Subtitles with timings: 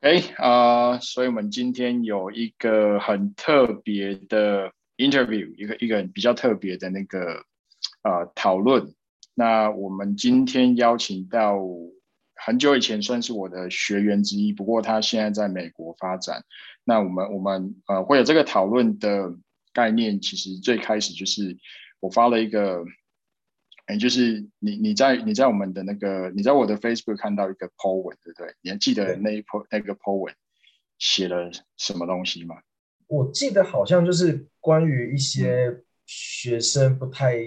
[0.00, 7.44] OK 啊，所以我们今天有一个很特别的 interview，一个一个比较特别的那个
[8.02, 8.94] 呃讨论。
[9.34, 11.58] 那我们今天邀请到
[12.36, 16.44] 很久以前算是我的学员之一，不过他现在在美国发展。
[16.84, 19.34] 那我们我们呃会有这个讨论的
[19.72, 21.56] 概念，其实最开始就是
[21.98, 22.84] 我发了一个。
[23.88, 28.54] 哎，就是你你在你在我们的那个你在我的 Facebook 看到一个 po 文，对不对？
[28.60, 30.34] 你还记得那一 po 那个 po 文
[30.98, 32.56] 写了什么东西吗？
[33.06, 37.38] 我记得好像就是关于一些学生不太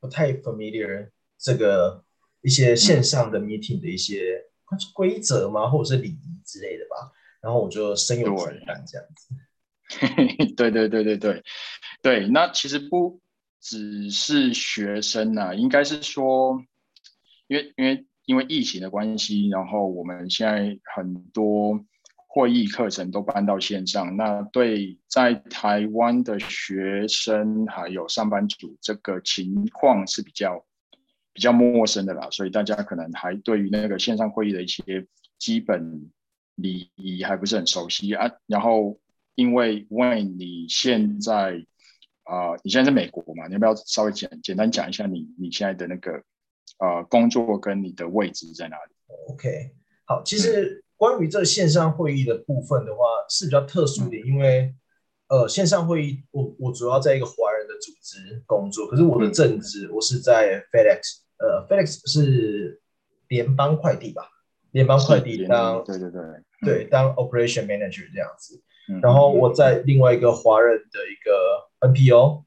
[0.00, 2.02] 不太 familiar 这个
[2.40, 4.42] 一些线上的 meeting 的一些
[4.94, 7.12] 规则吗，或者是礼仪之类的吧。
[7.42, 9.34] 然后我就深有同感这样子。
[10.56, 11.42] 对对对对对
[12.00, 13.20] 对，那其实不。
[13.62, 16.64] 只是学生呐，应该是说，
[17.46, 21.80] 因为因为因为疫情的关系，然后我们现在很多
[22.26, 24.16] 会议课程都搬到线上。
[24.16, 30.66] 那对在台湾的学生还有上班族，这个情况是比较
[31.32, 35.06] 比较陌生的啦，所以大家可能还对于那个线上会议的一些
[35.38, 36.10] 基本
[36.56, 38.28] 礼仪还不是很熟悉啊。
[38.48, 38.98] 然后
[39.36, 41.64] 因为为你现在。
[42.24, 43.46] 啊，你现在在美国嘛？
[43.48, 46.12] 你要不要稍微简简单讲一下你你现在的那个
[46.78, 48.92] 呃工作跟你的位置在哪里
[49.32, 54.72] ？OK，好，其实关于这线上会议的部分的话是比较特殊的，因为
[55.28, 61.00] 呃线上会议我我主要在一个华人的组织工作，可是我的正职我是在 FedEx，
[61.38, 62.80] 呃 FedEx 是
[63.28, 64.28] 联邦快递吧？
[64.70, 66.22] 联邦快递当对对对
[66.62, 68.62] 对当 Operation Manager 这样子。
[69.00, 72.44] 然后我在另外一个华人的一个 NPO，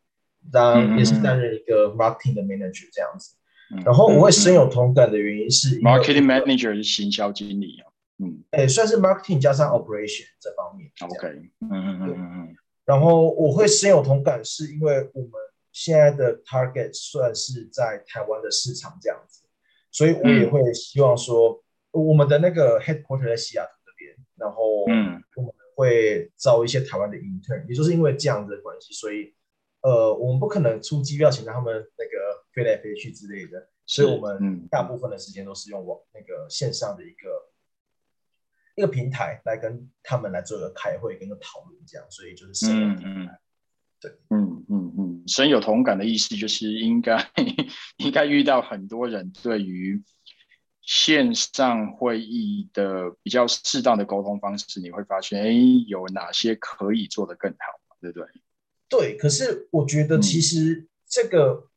[0.52, 3.36] 当也是担任一个 marketing 的 manager 这样子。
[3.83, 10.91] 然后我会深有同感的原因是，marketing manager 是行销经理啊，嗯，哎，算是 marketing 加上 operation 这方面。
[11.02, 11.28] OK，
[11.61, 12.56] 嗯嗯嗯嗯嗯。
[12.85, 15.31] 然后我会深有同感，是因为我们
[15.72, 19.46] 现在的 target 算是在台湾的市场这样子，
[19.90, 25.52] 所以我也会希望说，我们的那个 headquarter 在西雅图这边，然后嗯，我们。
[25.75, 29.36] 会招一些台湾的 intern，也就是因为这样的关系，所以
[29.81, 37.52] 呃，我们不可能出机票请他们那个飞来飞去之类的，所以我们大部分的时间都是用网那个线上的一个
[38.75, 43.30] 一个平台来跟他们来做一个开会跟个讨论，这样，所以就是嗯嗯，
[44.00, 47.18] 对，嗯嗯嗯，深有同感的意思就是应该
[47.97, 50.02] 应该遇到很多人对于。
[50.85, 55.51] 线上会议的比较适当的沟通方式，你会发现，哎，
[55.88, 57.57] 有哪些可以做得更好，
[58.00, 58.28] 对不对？
[58.88, 61.68] 对，可是我觉得其实这个，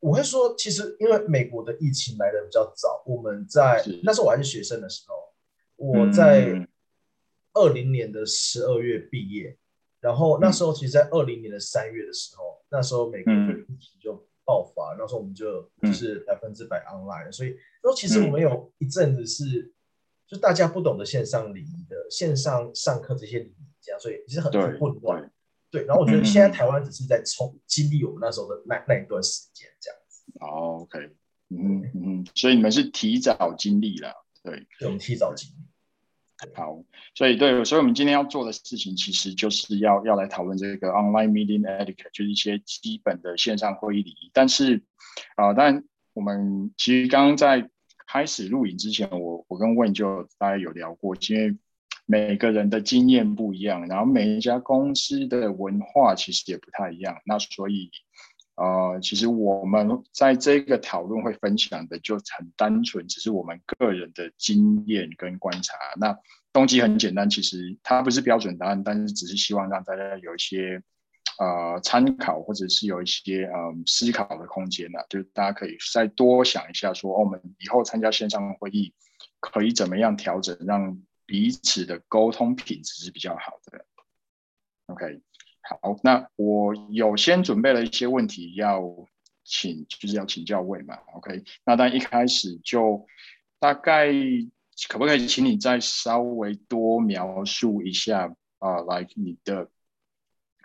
[0.00, 5.14] 我会说，其实因为美国的疫情来的比较早，我们在那时候我还是学生的时候，
[5.76, 6.66] 我在
[7.52, 9.56] 二零年的十二月毕业，
[10.00, 14.26] 然后那时候其实，在二零年的三月的时候，那时候美国的疫情就。
[14.46, 19.70] 爆发，那时候我们就就是百分之百 online，所以说其实我们有一阵子是
[20.26, 25.30] 就大家不懂得线上礼仪的线上上课这些礼仪，这样所以其实很混乱。
[25.68, 30.22] 对，然后我觉得现在台湾只是在冲经历我们那时候的那那一段时间这样子。
[30.40, 30.98] 哦，OK，
[31.50, 34.12] 嗯嗯，所以你们是提早经历了，
[34.44, 35.54] 对，我们提早经历。
[36.54, 36.82] 好，
[37.14, 44.30] 所以对，所以我们今天要做的事情，其实就是要要来讨论这个 online meeting etiquette，就是一些基本的线上会议礼仪。
[44.34, 44.82] 但是，
[45.36, 45.82] 啊，但
[46.12, 47.70] 我们其实刚刚在
[48.06, 51.56] 开始录影之前，我我跟 Win 就大家有聊过，因为
[52.04, 57.90] 每个人的经验不一样，然后每一家公司的文化其实也不太一样，那所以。
[58.56, 65.74] 呃，其实我们在这个讨论会分享的就很单纯，只是我们个人的经验跟观察。
[66.00, 66.18] 那
[66.54, 70.82] 动机很简单，其实它不是标准答案，但是只是希望让大家有一些
[71.38, 75.00] 呃参考，或者是有一些呃思考的空间呢。
[75.10, 78.94] 就是大家可以再多想一下，说我们以后参加线上会议
[79.38, 83.84] 可以怎么样调整，让彼此的沟通品质是比较好的。
[84.86, 85.20] OK。
[85.68, 88.80] 好，那我有先准备了一些问题要
[89.44, 90.96] 请，就是要请教位嘛。
[91.14, 93.04] OK，那但一开始就
[93.58, 94.12] 大概
[94.88, 99.68] 可不可以请你再稍微多描述一下啊，like 你的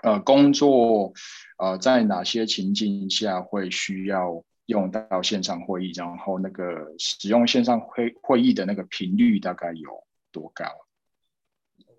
[0.03, 1.13] 呃工作
[1.57, 10.65] 呃在哪些情境下会需要用到线上会议，然后那个使用线上会会议的那个频率大概有多高？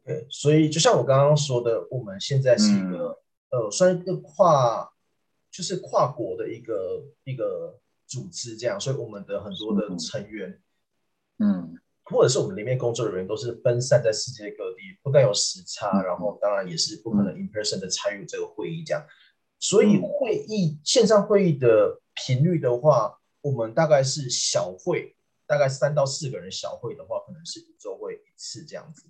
[0.05, 3.19] 对，所以就像我刚刚说的，我们现在是一个
[3.51, 4.91] 呃，算一个跨，
[5.51, 10.61] 就是跨国的一个一个组织这样，所以我们的很多的成员，
[11.39, 19.07] 嗯，或者是我们里面工作人员都是分散在世界各地，不但有时差，然后当然也是不可能 in person 的参与这个会议这样。
[19.61, 25.15] 所以会议线上会议的频率的话，我们大概是小会，
[25.47, 29.05] 大概三到四个人小会的话，可能是一周会一次这样子。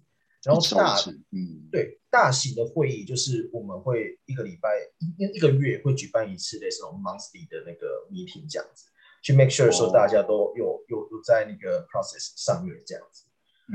[0.44, 0.96] 然后大，
[1.30, 4.68] 嗯，对，大型的会议就是我们会一个礼拜
[4.98, 8.86] 一一个月会举办一次类似这种 monthly 的那个 meeting 这样子，
[9.22, 13.24] 去 make sure 说大家都有有有在那个 process 上面这样子。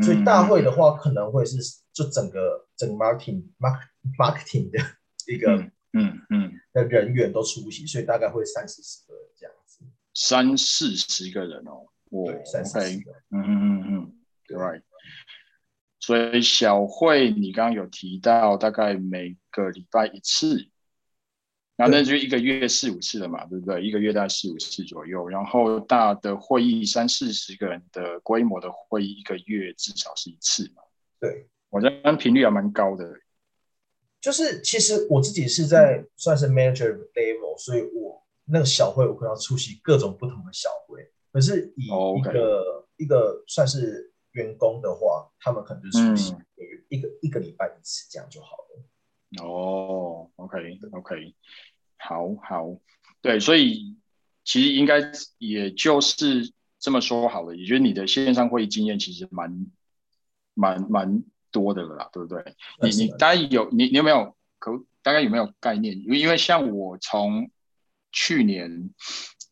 [0.03, 1.57] 所以大会的话可能会是
[1.93, 3.79] 就整个整个 marketing mark
[4.19, 4.77] marketing 的
[5.25, 5.49] 一个
[5.93, 9.85] 嗯嗯的人员都出席，所以大概会三四十个人这样子。
[10.13, 11.87] 三四十个人哦，
[12.25, 13.11] 对，三四十个。
[13.31, 14.13] 嗯嗯嗯嗯
[14.49, 14.81] ，right。
[16.07, 20.69] 所以小会你刚刚有提到，大概每个礼拜一次，
[21.75, 23.85] 那那就一个月四五次了嘛，对不对？
[23.85, 25.27] 一个月大概四五次左右。
[25.27, 30.81] 然后大的会议三四十个人的规模的会议，一个月至少是一次嘛。
[31.19, 33.13] 对，我觉得频率还蛮高的。
[34.21, 44.13] 就是其实我自己是在算是 manager level，所以我那个小会我可能要出席各种不同的小会，可是以一个一个算是。
[44.37, 46.35] 员工的话，他们可能就是
[46.89, 49.43] 一个一个礼拜一次，这样就好了。
[49.43, 51.35] 哦，OK，OK，
[51.97, 52.79] 好好，
[53.21, 53.97] 对，所以
[54.43, 57.55] 其实应该也就是这么说好了。
[57.55, 59.67] 也就是你的线上会议经验其实蛮
[60.53, 62.55] 蛮蛮多的了啦，对不对？
[62.81, 65.97] 你你大概有你你有没有可大概有没有概念？
[65.97, 67.49] 因为因为像我从
[68.11, 68.91] 去年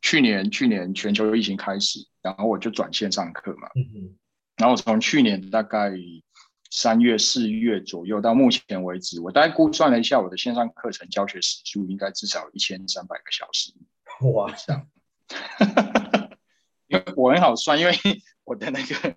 [0.01, 3.67] 去年去年全球疫情开始，然后我就转线上课嘛。
[3.75, 4.15] 嗯嗯
[4.57, 5.91] 然后从去年大概
[6.71, 13.73] 三月四月左右到目前为止，我大概估算了一下，我的线上课程教学时数应该至少一千三百个小时。
[14.21, 14.87] 哇，这样，
[16.87, 17.93] 因为我很好算，因为
[18.43, 19.15] 我的那个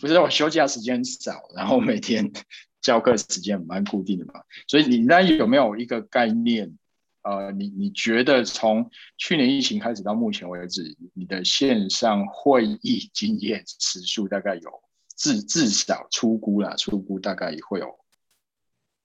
[0.00, 2.32] 不是我休假时间少，然后每天
[2.80, 6.76] 教课时间蛮固定的嘛，所以你那有没有一个概念？
[7.22, 14.82] 呃，你你觉得从去年疫情开始到目前为止，你的线上会议经验时数大概有
[15.16, 17.98] 至至少出估啦，出估大概会有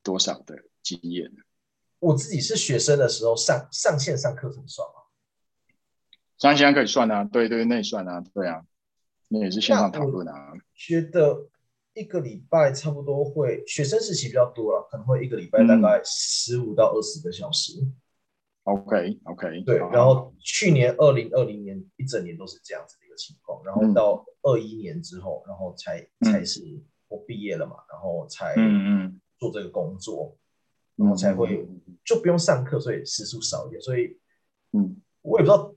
[0.02, 1.30] 多少的经验？
[2.00, 4.94] 我自己是学生的时候上上线上课程算吗？
[6.38, 8.64] 上线可以算啊，对对，那也算啊，对啊，
[9.28, 10.54] 那也是线上讨论啊。
[10.74, 11.50] 觉得
[11.94, 17.74] 一个礼拜差不多会学生时期比较多了，可能会一个礼拜大概十五到二十个小时。
[18.66, 26.62] OK，OK，对，然后去年二零二零年一整年都是这样子的一个情况，然后到二一年之后，然后才才是
[27.08, 29.22] 我毕业了嘛，然后才嗯嗯。
[29.38, 30.38] 做这个工作，
[30.96, 31.68] 然后才会
[32.06, 34.18] 就不用上课，所以时数少一点，所以
[34.72, 35.76] 嗯，我也不知道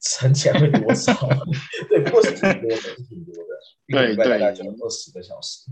[0.00, 1.12] 存起来会多少，
[1.88, 3.50] 对，不过是挺多的，是挺多的，
[3.86, 5.70] 对对，大概就二十个小时。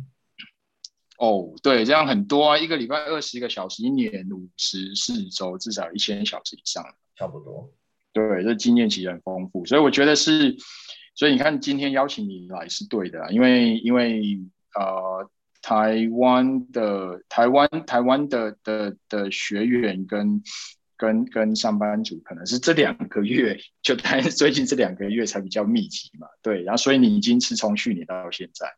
[1.18, 6.84] 哦，对，这样很多啊，一个礼拜二十个小时，一年五十四周，至少一千小时以上，
[7.16, 7.70] 差不多。
[8.12, 10.56] 对，这经验其实很丰富，所以我觉得是，
[11.14, 14.40] 所以你看今天邀请你来是对的，因为因为
[14.74, 15.30] 呃，
[15.62, 20.42] 台湾的台湾台湾的的的学员跟。
[20.96, 28.72] 跟跟上班族可能是这两个月，就但最近这两个月才比较密集嘛，对，然后所以你已经是从去年到现在，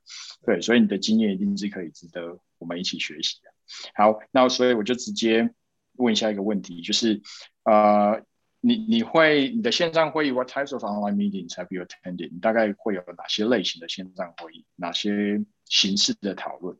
[0.44, 3.50] 对，所以你的经验一定是可以值得我们一起学习的。
[3.94, 5.50] 好，那所以我就直接
[5.94, 7.20] 问一下一个问题，就是
[7.64, 8.22] 呃，
[8.60, 12.30] 你你会你的线上会议，What types of online meetings have you attended？
[12.32, 16.76] 你大概会有哪些类型的线上会议，哪些形式的讨论？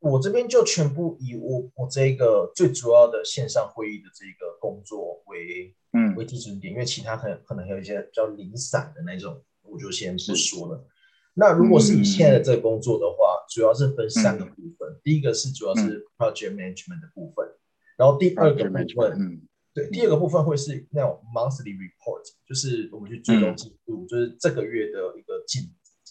[0.00, 10.86] 我这边就全部以我我这个最主要的线上会议的这个工作为嗯为基准点，因为其他可能可能还有一些比较零散的那种，我就先不说了。
[11.34, 15.00] 那如果是以现在的这个工作的话，主要是分三个部分。
[15.02, 17.48] 第一个是主要是 project management 的部分，
[17.96, 19.42] 然后第二个部分，嗯，
[19.74, 25.62] 对，第二个部分会是那种 monthly report，就是我们去追踪进度，就是这个月的一个进。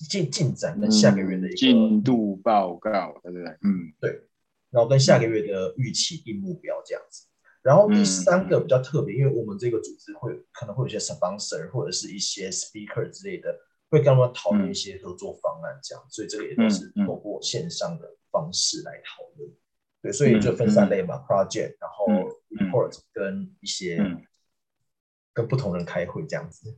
[0.05, 3.45] 进进展跟下个月的一个进度报告，对不对？
[3.63, 4.21] 嗯，对。
[4.69, 7.25] 然后跟下个月的预期定目标这样子。
[7.63, 13.57] 然后第三个比较特别，因为我们这个组织会可能会有些 sponsor 或者是一些 speaker 之类的，
[13.89, 16.05] 会跟他们讨论一些合作方案这样。
[16.09, 19.49] 所以这个也都是透过线上的方式来讨论。
[20.01, 22.05] 对，所以就分三类嘛，project，然后
[22.51, 23.97] report 跟一些
[25.33, 26.77] 跟不同人开会这样子。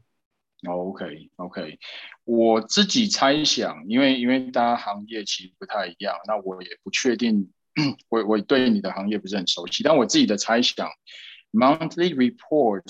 [0.68, 1.80] OK，OK，
[2.26, 7.50] 我自己猜想，因为因为大家行业其实不太一样，那我也不确定，
[8.10, 10.90] 我我对你的行业不是很熟悉，但我自己的猜想
[11.54, 12.84] ，monthly report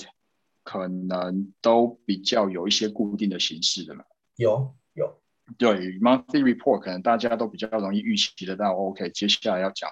[0.64, 4.04] 可能都比较有一些固定的形式的嘛。
[4.36, 5.22] 有有，
[5.56, 8.74] 对，monthly report 可能大家都比较容易预期得到。
[8.74, 9.88] OK，接下来要讲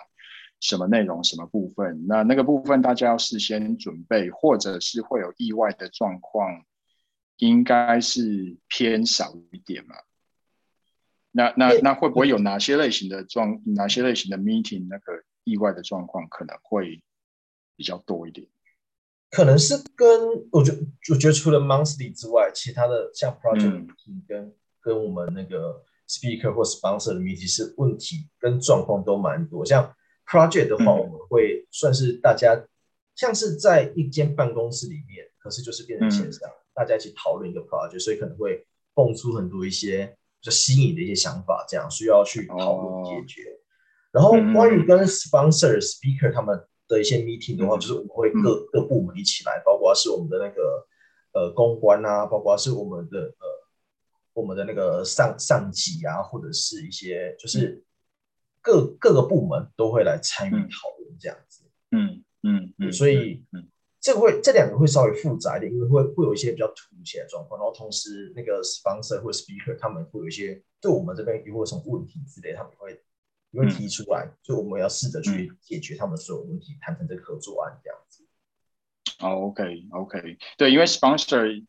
[0.59, 2.07] 什么内容、什么部分？
[2.09, 6.65] 那那个部分大家要事先准备，或者是会有意外的状况，
[7.39, 9.97] 应该是偏少一点嘛。
[11.33, 17.03] 那那那会不会有哪些类型的状、哪些类型的 meeting 那个意外的状况可能会
[17.77, 18.47] 比较多一点？
[19.31, 20.09] 可能是跟
[20.51, 20.73] 我觉
[21.11, 29.65] 我觉得除了 monthly 之外，其他的像 project meeting 跟跟我们那个 speaker 或 sponsor 的 meeting 是问题跟状况都蛮多。
[29.65, 29.95] 像
[30.27, 32.59] project 的话，我们会算是大家
[33.19, 40.07] 像是在一间办公室里面，可是就是变成线上，大家一起讨论一个 project，所以可能会蹦出很多一些
[40.41, 43.43] 比较新颖的一些想法，这样需要去讨论解决。
[44.13, 46.65] 然后关于跟 sponsor、speaker 他们。
[46.89, 50.87] 的一些 meeting 的话，就是我们会各各部门一起来，包括是我们的那个
[51.35, 53.47] 呃公关啊，包括是我们的呃
[54.33, 57.85] 我们的那个上上级啊，或者是一些就是
[58.63, 61.71] 各各个部门都会来参与讨论这样子。
[61.91, 63.45] 嗯嗯嗯，所以
[64.01, 73.01] 这个会这两个会稍微复杂一点，因为会会有一些比较突出的状况，然后同时那个 sponsor 或 speaker 他们会有一些对我们这边如果有什么问题之类，他们会。
[73.71, 78.23] 提出来，所以我们要试着去解决他们所有问题，谈成这个合作案这样子。
[79.21, 81.65] OK，OK，对，因为 sponsor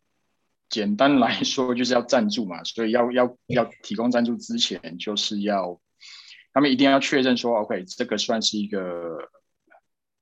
[0.70, 5.80] 简单来说就是要赞助嘛，所以要要要提供赞助之前，就是要
[6.54, 9.18] 他们一定要确认说，OK，这个算是一个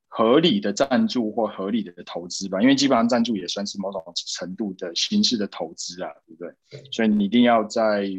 [0.08, 6.84] 合理的赞助或合理的投资吧，因为基本上赞助也算是某种程度的形式的投资啊，对不对？
[6.92, 8.10] 所以你一定要在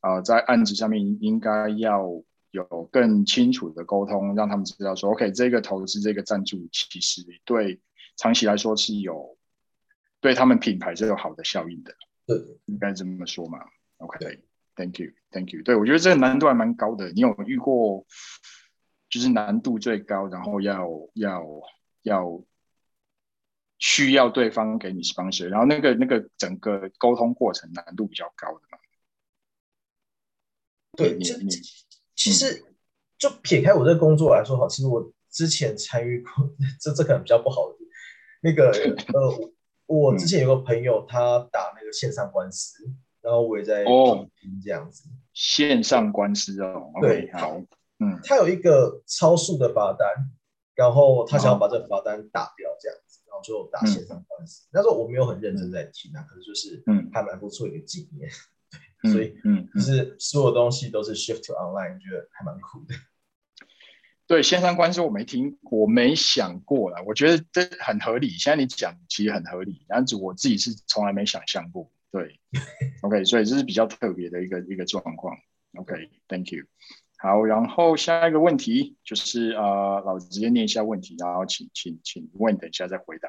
[0.00, 2.22] 啊在案子上面应该要。
[2.50, 7.78] 有更清楚的沟通，让他们知道说，OK，这个投资、这个赞助，其实对
[8.16, 9.36] 长期来说是有
[10.18, 11.94] 对他们品牌是有好的效应的。
[12.26, 13.58] 对，应该这么说嘛。
[13.98, 15.62] OK，Thank you，Thank you。
[15.62, 17.12] 对我觉得这个难度还蛮高的。
[17.12, 18.06] 你有遇过
[19.08, 21.42] 就是难度最高，然后要要
[22.02, 22.42] 要
[23.78, 28.78] 需要对方给你 sponsor，然后那个那个整个沟通过程难度比较高的嘛？
[30.96, 31.50] 对你你。
[32.14, 32.64] 其实，
[33.16, 37.76] 就撇开我这个工作来说，哈，其实我之前参与过， 这这可能比较不好的。
[38.40, 38.72] 那个，
[39.14, 39.52] 呃，
[39.86, 44.28] 我之前有个朋友，他打那个线上官司，然后我也在哦
[44.60, 45.08] 这样子。
[45.32, 47.62] 线上官司哦，对，好，
[47.98, 50.08] 嗯，他有一个超速的罚单，
[50.74, 54.68] 然后他想要把这个罚单打掉，这样子，然后就打线上官司。
[54.72, 58.30] 那时候我没有很认真在听啊，可是就是，嗯，还蛮不错一个经验。
[59.12, 62.94] 所以，嗯，就是所有东西都是 shift to online，觉得还蛮酷的。
[64.26, 67.02] 对，线上官司我没听，我没想过了。
[67.06, 68.28] 我觉得这很合理。
[68.30, 71.90] 现在你讲其实很合理，但是我自己是从来没想象过。
[72.10, 72.40] 对，
[73.02, 75.36] OK，所以这是比较特别的一个一个状况。
[75.76, 76.64] OK，Thank you。
[77.20, 83.28] 好，然后下一个问题就是呃，老子直接念一下问题，然后请请请问，等一下再回答。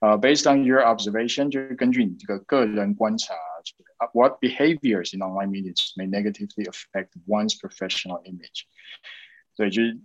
[0.00, 3.32] 呃，Based on your observation，就是根据你这个个人观察
[4.12, 8.64] ，What behaviors in online media may negatively affect one's professional image？
[9.54, 9.98] 所以就是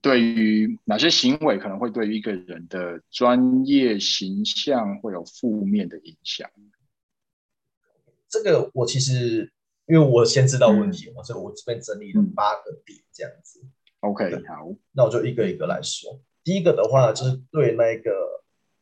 [0.00, 6.48] 对于哪些行为可能会对于一个人的专业形象会有负面的影响？
[8.30, 9.52] 这个我其实。
[9.86, 13.64] 因为我先知道问题嘛，所以我这边整理了八个点这样子。
[14.00, 16.20] OK，好，那我就一个一个来说。
[16.44, 18.10] 第一个的话就是对那个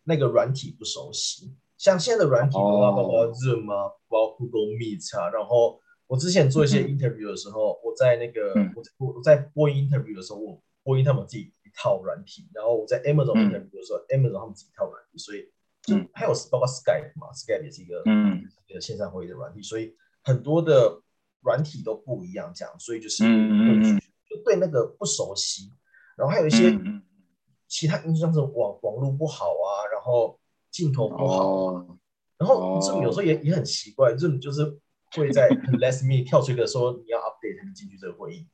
[0.05, 5.31] 那个软体不熟悉，像现在的软体的话，包括 Zoom 啊，包括 Google Meet 啊。
[5.31, 8.53] 然后我之前做一些 interview 的时候，我在那个
[8.99, 15.51] 我我在播音 interview 的时候，我播音他们自己一套软体，然后我在 Amazon interview 的时候，Amazon 他们自己一套软体，所以
[15.83, 18.43] 就还有包括 Skype 嘛，Skype 也是一个嗯。
[18.67, 19.95] 一个线上会议的软体，所以。
[20.25, 21.03] 很多的
[21.43, 23.23] 软体都不一样，这样，所以就是
[24.29, 25.71] 就对那个不熟悉，
[26.17, 26.77] 然后还有一些
[27.69, 30.41] 其他因素，像是网网络不好啊，然后
[30.71, 31.87] 镜头不好啊，
[32.39, 34.65] 然后这种有时候也也很奇怪，这种就是
[35.13, 38.49] 会在 last minute 跳出一个说你要 update 才能进去这个会议。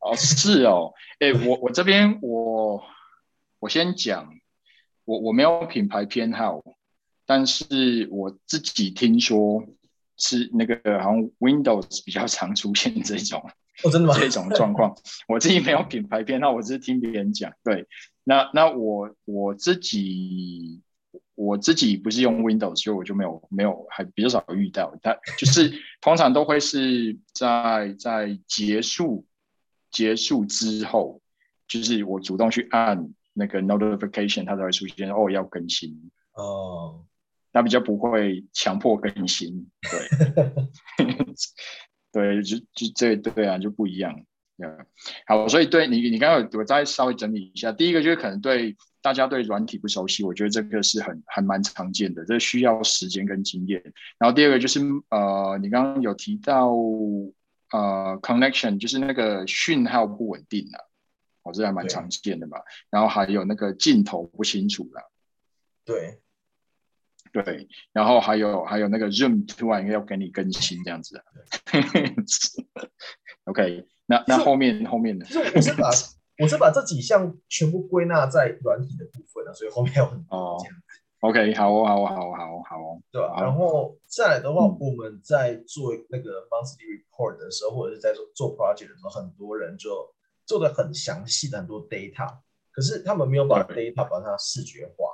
[0.00, 2.82] 哦，是哦，哎，我我这边我
[3.60, 4.34] 我先讲，
[5.04, 6.60] 我我没有品牌偏好，
[7.24, 9.64] 但是我自己听说。
[10.16, 13.40] 是那个好像 Windows 比较常出现这种
[13.82, 14.14] 哦，真的吗？
[14.20, 17.52] 这种状况，我自己没有品牌偏那，我只是听别人讲。
[17.64, 17.86] 对，
[18.22, 20.80] 那那我我自己
[21.34, 24.96] 我自己不是用 Windows，所以我就没有没有还比较少遇到。
[25.02, 29.26] 它就是通常都会是在在结束
[29.90, 31.20] 结束之后，
[31.66, 36.10] 就是我主动去按那个 notification，它才会出现哦要更新。
[36.34, 37.04] 哦，
[37.54, 41.06] 那比较不会强迫更新，对，
[42.12, 44.24] 对，就就这对啊，就不一样。
[45.26, 47.72] 好，所以对你，你刚刚有我再稍微整理一下。
[47.72, 53.82] 第一个就是可能对大家对软体不熟悉，我觉得这个是很还蛮常见的，这需要时间跟经验。
[54.18, 54.80] 然后第二个就是
[55.10, 56.70] 呃，你刚刚有提到
[57.72, 60.78] 呃，connection 就是那个讯号不稳定啊，
[61.42, 62.58] 哦，这还蛮常见的嘛。
[62.90, 65.02] 然后还有那个镜头不清楚啦，
[65.84, 66.20] 对，
[67.34, 71.20] 对，然后还有还有那个 Zoom 突然要给你更新这样子
[73.44, 73.84] ，OK。
[74.06, 75.90] 那那后面后面的，就是我是把
[76.38, 81.00] 我是把这几项全部归纳在软体的部分了，所以后面有很多这样子。
[81.20, 83.40] OK，好哦，好哦，好哦，好哦，好哦，对吧？
[83.40, 90.14] 然后再来的话，我们在做那个 monthly report 的时候，或者是在做做 project 的时候，很多人就
[90.44, 92.36] 做的很详细的很多 data，
[92.70, 95.13] 可是他们没有把 data 把它视觉化，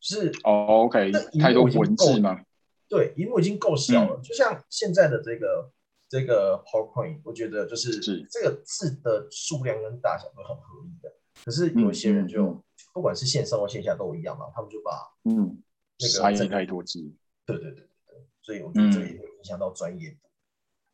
[0.00, 2.40] 是哦，OK，太多文字吗？
[2.88, 5.70] 对，荧幕已经够小了，就像现在的这个。
[6.10, 8.00] 这个 PowerPoint 我觉得就是
[8.30, 11.12] 这个字的数量跟大小都很合理的，
[11.44, 12.64] 可是有些人就
[12.94, 14.90] 不管是线上或线下都一样嘛，他们就把
[15.24, 15.62] 嗯
[15.98, 16.98] 那个塞太多字，
[17.44, 20.16] 对对对对对，所以我觉得这也会影响到专业度。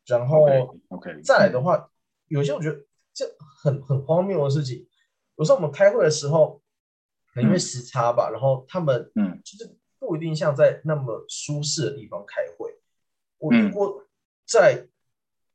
[0.05, 0.43] 然后
[0.89, 1.89] OK 再来的话，
[2.27, 2.77] 有些我觉得
[3.13, 4.85] 这很很荒谬的事情，
[5.37, 6.61] 有时候我们开会的时候，
[7.35, 12.79] 可能因为时差吧，然后他们嗯就是不一定像在那么舒适的地方开会，
[13.37, 14.07] 我遇过
[14.47, 14.87] 在。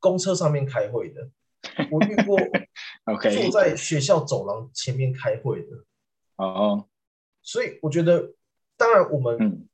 [0.03, 1.29] 公车上面开会的，
[1.91, 2.35] 我遇过。
[3.05, 5.85] OK，坐在学校走廊前面开会的。
[6.37, 6.87] 哦，
[7.43, 8.33] 所以我觉得，
[8.75, 9.69] 当然我们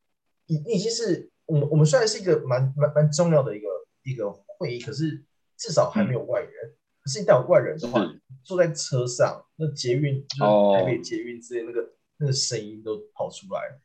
[0.48, 3.68] 已已经是我们我们虽然是一个蛮蛮蛮重要的一个
[4.04, 5.24] 一个会议，可是
[5.56, 6.76] 至少还没有外人。
[7.02, 8.06] 可是一旦有外人的话，
[8.44, 10.42] 坐在车上，那捷运就是
[10.76, 13.80] 台北捷运之类那个那个声音都跑出来。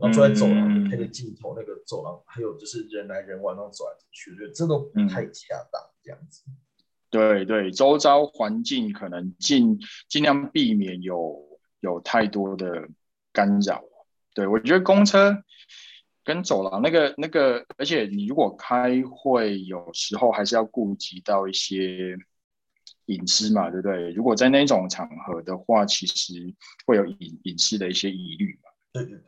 [0.00, 5.82] 然后坐在走廊那个镜头，那个走廊还有就是人来人往，那种走来走去，我觉得这都不太恰当。
[6.04, 6.44] 这样子，
[7.10, 9.76] 对对，周遭环境可能尽
[10.08, 12.88] 尽量避免有有太多的
[13.32, 13.82] 干扰。
[14.34, 15.42] 对我觉得公车
[16.22, 22.16] 跟走廊那个那个，而且你如果开会，有时候还是要顾及到一些
[23.08, 24.10] 隐私嘛，对不对？
[24.12, 26.54] 如果在那种场合的话，其实
[26.86, 28.70] 会有隐隐私的一些疑虑嘛。
[28.92, 29.24] 对对对。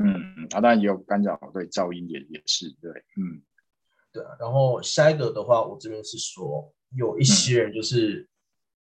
[0.00, 3.42] 嗯，啊，当然也有干扰，对噪音也也是，对，嗯，
[4.12, 4.36] 对啊。
[4.38, 8.28] 然后下一个的话，我这边是说，有一些人就是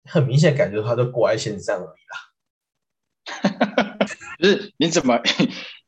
[0.04, 4.06] 很明显感觉他都挂在线上而已啦。
[4.38, 5.20] 就是你怎么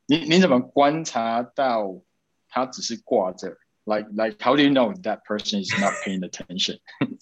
[0.07, 2.03] 你你怎么观察到
[2.49, 6.79] 他只是挂着？Like like how do you know that person is not paying attention？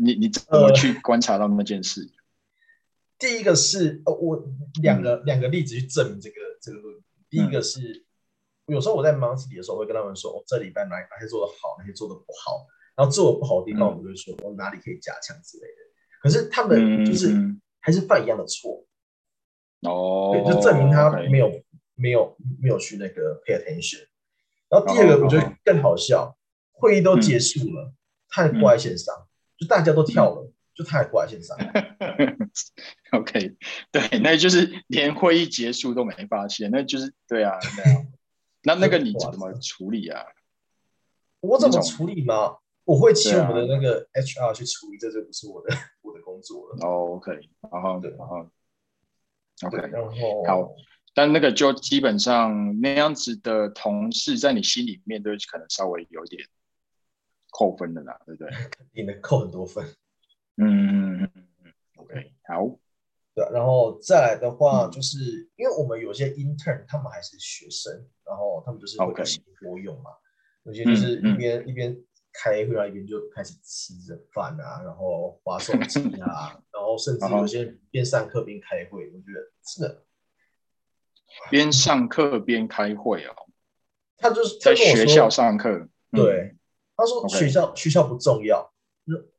[0.00, 2.08] 你你怎么去观察到那件事？
[3.18, 4.42] 第一个是呃，我
[4.80, 7.04] 两个两个例子去证明这个这个论点。
[7.28, 8.06] 第一个是，
[8.66, 15.76] 有时候我在忙自己的时候，会跟他们说，我这礼拜哪哪些做的好，哪些做的不好，然后做的不好的地方，我们就会说，我哪里可以加强之类的。
[16.22, 17.34] 可是他们就是
[17.80, 18.84] 还是犯一样的错，
[19.82, 21.62] 哦，对，就证明他没有
[21.94, 24.06] 没有没有去那个 pay attention。
[24.68, 26.36] 然后第二个我觉得更好笑，
[26.72, 27.92] 会议都结束了，
[28.28, 29.27] 他还挂在线上，
[29.58, 30.50] 就大家都跳了。
[30.74, 31.58] 就他还挂线上，
[33.10, 33.56] OK，
[33.90, 38.06] 对，那就是连会议结束都没发现，那就是对啊，对啊，
[38.62, 40.24] 那那个你怎么 处理啊？
[41.40, 42.58] 我怎么处理吗？
[42.84, 46.76] 我会请我们的那个 HR 去处理，这就不是我的我的工作了。
[46.86, 47.32] 哦，OK，
[47.72, 48.48] 然后对，然后
[49.66, 50.74] OK，然后好，
[51.12, 56.46] 但那个就基本上那样子的同事，在你心里面都可能稍微有点
[57.50, 58.50] 扣分的啦，对不对？
[58.70, 59.84] 肯定的，扣很多分。
[60.56, 61.30] 嗯嗯嗯
[61.64, 62.78] 嗯，OK，好，
[63.34, 67.92] 对，然后再来的话，就是因为我们有些 intern，他们还是学生，
[68.24, 70.10] 然后他们就是会写多用嘛，
[70.64, 71.96] 有些就是一边一边
[72.32, 80.04] 开会啊，一边就开始吃着饭啊，然后划手机啊， 然后甚至有些边上课边开会，我觉得是的。
[81.50, 83.34] 边上课边开会哦，
[84.16, 86.56] 他就是在学校上课，对，
[86.98, 88.70] 他说学校学校不重要。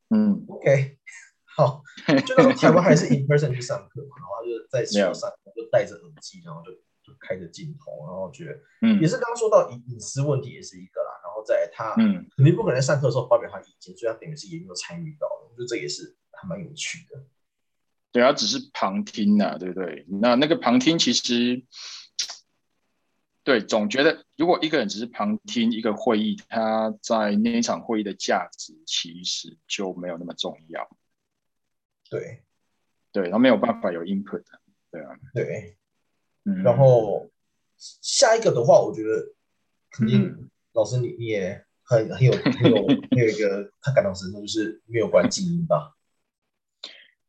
[0.10, 0.98] 嗯，OK，
[1.56, 1.84] 好，
[2.26, 6.72] 就那时候台湾还是 in person 去上课嘛，然后就在学校上课，就戴着耳机，然后就
[7.04, 17.22] 就开着镜头，然后觉得，嗯，也是刚刚说到隐隐私问题也是一个啦，然后在他，嗯，肯定不可能上课的时候发表他意见，所以他等于是也没有参与到，我觉得这也是还蛮有趣的。
[18.12, 20.08] 对啊，只是旁听呐，对不对？
[20.08, 21.63] 那那个旁听其实。
[23.50, 30.88] 对，总觉得如果一个人只是旁听一个会议，他在那一场会议的价值其实就没有那么重要。
[32.12, 32.44] 对，
[33.12, 35.78] 对他没有办法有 input 的，对啊，对，
[36.46, 37.28] 嗯，然后
[37.76, 39.34] 下一个的话，我觉得
[39.90, 45.96] 肯定老师你你也很很有很有 很有一个他感同身受，就是没有关静音吧？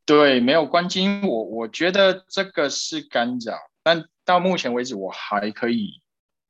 [0.05, 5.99] 对，没有关静音，我我觉得这个是干扰，但到目前为止我还可以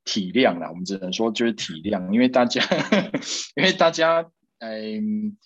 [0.04, 0.70] 体谅啦。
[0.70, 2.62] 我们只能说就是体谅，因为大家
[3.56, 5.38] 因为大家嗯。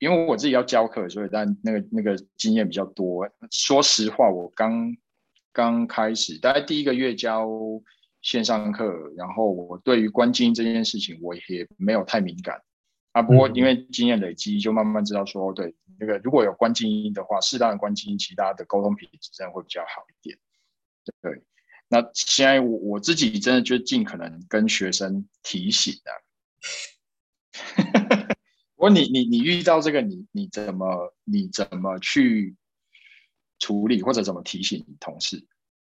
[0.00, 3.28] 因为我自己要教课，所以但那个那个经验比较多。
[3.50, 4.96] 说实话，我刚
[5.52, 7.46] 刚开始，大概第一个月教
[8.22, 12.62] 线上课，然后我对于关机这件事情，我也没有太敏感
[13.12, 13.20] 啊。
[13.20, 20.38] 不过因为经验累积，就慢慢知道说，对那个如果有关静音的话，适当的关静音，其他的沟通品质这样会比较好一点。
[21.20, 21.42] 对，
[21.92, 26.12] 那现在我我自己真的就尽可能跟学生提醒的。
[28.76, 32.54] 我你你你遇到这个你你怎么你怎么去
[33.58, 35.44] 处理或者怎么提醒同事？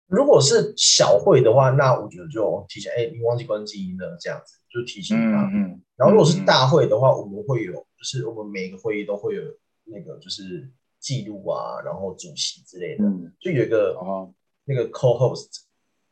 [0.06, 5.50] 如果是小会的话，那我觉得就提醒，哎，你忘记关静音了，这样子就提醒他。
[5.52, 5.82] 嗯。
[5.96, 9.42] 然后如果是大会的话，我们会有，就是我们每个会议都会有
[9.84, 13.04] 那个就是记录啊，然后主席之类的，
[13.40, 14.32] 就有一个哦
[14.64, 15.48] 那个 co-host，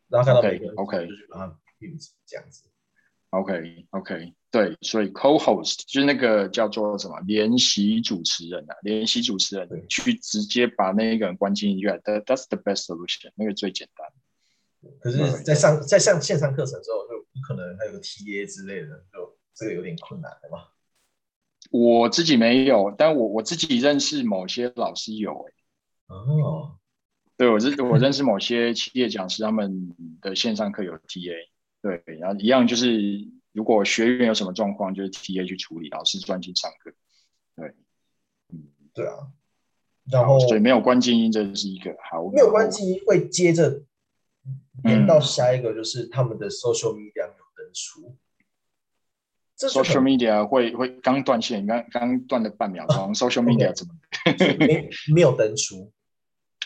[0.09, 2.65] 然后看到每个人 OK 就是把它名字这样子。
[3.31, 4.35] OK OK。
[4.51, 14.07] 对，所以 co-host 就是那个叫做什么联席主持人啊，联席主持人去直接把那一个人关进医院，that that's the best solution，那个最简单。
[15.01, 20.71] 可是，在上在上线上课程之后，就不可能还有个 TA 之类的，就这个有点困难，对吧？
[21.73, 25.53] 我自己没有，但我我自己认识某些老师有，哎，
[26.15, 26.79] 哦，
[27.37, 31.49] 对我认我认识某些企业讲师，他们的线上课有 TA，
[31.83, 33.29] 对，然后一样就是。
[33.55, 36.93] 如果学员有什么状况，就是 T A 去处理，老师专心上课。
[37.55, 37.69] 对，
[38.53, 39.31] 嗯，对啊。
[40.11, 42.29] 然后，所以没有关静音，这是一个好。
[42.33, 43.85] 没有关静音会接着
[44.83, 48.17] 连到下一个，就是他们的 social media 没有登出。
[49.57, 53.15] social media 会会刚断线，刚刚断了半秒钟。
[53.15, 53.95] social media 怎么
[54.59, 55.93] 没没有登出？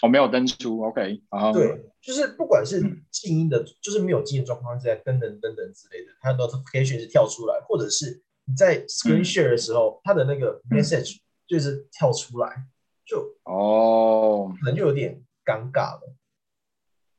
[0.03, 2.81] 我没有登出，OK，啊，对，就是不管是
[3.11, 12.65] 静音的，就是没有静音状况之下，等等等等之类的，它的 notification 是跳出来，或者是你在 screen share 的时候，它的那个 message 就是跳出来，
[13.05, 16.15] 就哦，可能就有点尴尬了。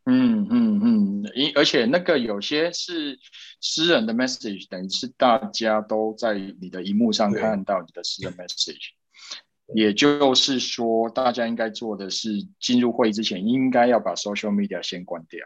[0.06, 3.20] 嗯嗯嗯，因而且那个有些是
[3.62, 8.94] 私人的 message，等于是大家都在你的荧幕上看到你的私人 message。
[9.74, 12.30] 也就是说，大家应该做的是，
[12.60, 15.46] 进入会议之前应该要把 social media 先关掉。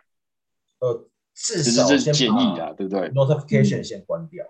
[0.80, 4.46] 呃，至少是建议啊，对不对？notification 先关掉。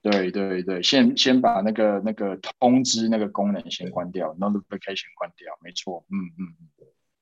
[0.00, 6.04] 对对对，先先把那个那个通知那个功能先关掉，notification 关掉，没错。
[6.10, 6.42] 嗯嗯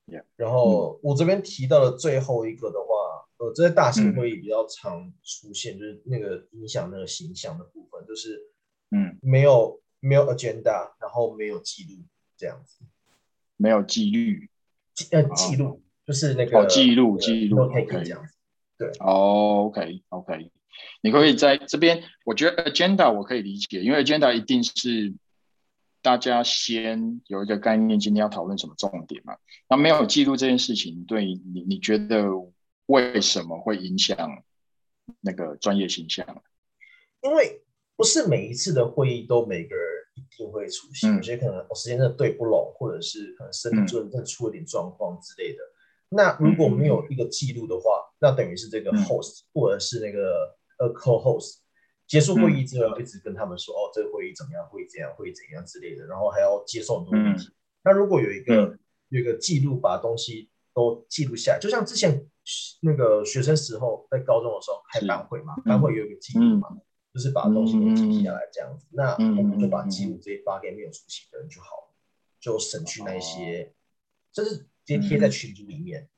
[0.09, 0.25] 嗯。
[0.37, 8.38] 然后我这边提到的最后一个的话，呃，这些大型会议比较常出现，就是那个影响那个形象的部分，就是
[8.90, 9.82] 嗯，没有。
[10.05, 12.05] 没有 agenda，然后没有记录，
[12.37, 12.85] 这样子，
[13.57, 14.51] 没有记律，
[14.95, 18.35] 记呃记录就是那个哦记录记录，OK 这样子，
[18.77, 20.51] 对，OK OK，
[21.03, 25.15] 你可以在这边，我觉得 agenda 我可以理解，因为 agenda 一定是
[26.03, 29.37] 大家先有一个概念，今天要讨论什么重点嘛。
[29.69, 32.27] 那没有记录这件事情，对你你觉得
[32.87, 34.43] 为什么会影响
[35.21, 36.43] 那个专业形象？
[37.21, 37.62] 因为
[37.95, 39.92] 不是每一次的会议都每个人。
[40.14, 45.59] 一定会出现，有些可能我时间真的对不拢，或者是可能身体真的出了点状况之类的。
[46.11, 51.61] 那如果没有一个记录的话，那等于是这个 host 或者是那个呃 co-host
[52.07, 57.48] 结束会议之后，一直跟他们说哦，这个会议怎么样，会怎样，会怎样之类的，然后还要接受很多问题。
[57.83, 62.27] 那如果有一个有一个记录，把东西都记录下来，就像之前
[62.83, 66.68] 那个学生时候在高中的时候开班会嘛，班会有一个记录嘛。
[67.12, 71.94] 就是把东西给记下来这样子，那我们就把记录直接发给没有出席的人就好了，
[72.40, 73.75] 就省去那些，
[74.33, 76.09] 就是直接贴在群组里面。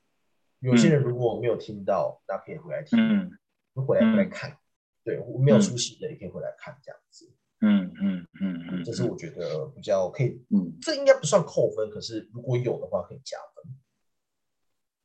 [0.61, 3.31] 有些人如果没有听到，那可以回来听，嗯
[3.75, 4.57] 回来回来看。
[5.03, 7.31] 对，没有出席的也可以回来看这样子。
[7.61, 13.75] 嗯嗯嗯嗯，这是我觉得比较可以，嗯，这应该不算扣分，可是如果有的话可以加分。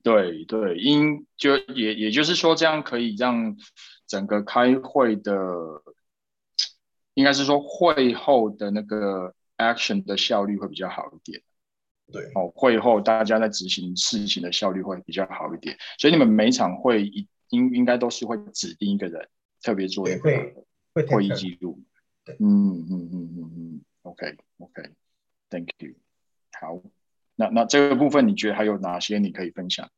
[0.03, 3.57] 对对，因就也也就是说，这样可以让。
[4.09, 5.31] 整个开会的，
[7.13, 11.39] 应该是说会后的那个 action 的效率会比较好一点。
[12.11, 15.77] 对，哦，会后大家在执行事情的效率会比较好一点。
[15.99, 19.29] 所以你们每场会一应应该都是会指定一个人
[19.61, 20.55] 特别做一个
[21.07, 21.79] 会议记录。
[22.25, 25.93] 对，嗯嗯嗯嗯嗯，OK OK，Thank you。
[26.59, 26.81] 好，
[27.39, 29.89] 那那这个部分你觉得还有哪些你可以分享？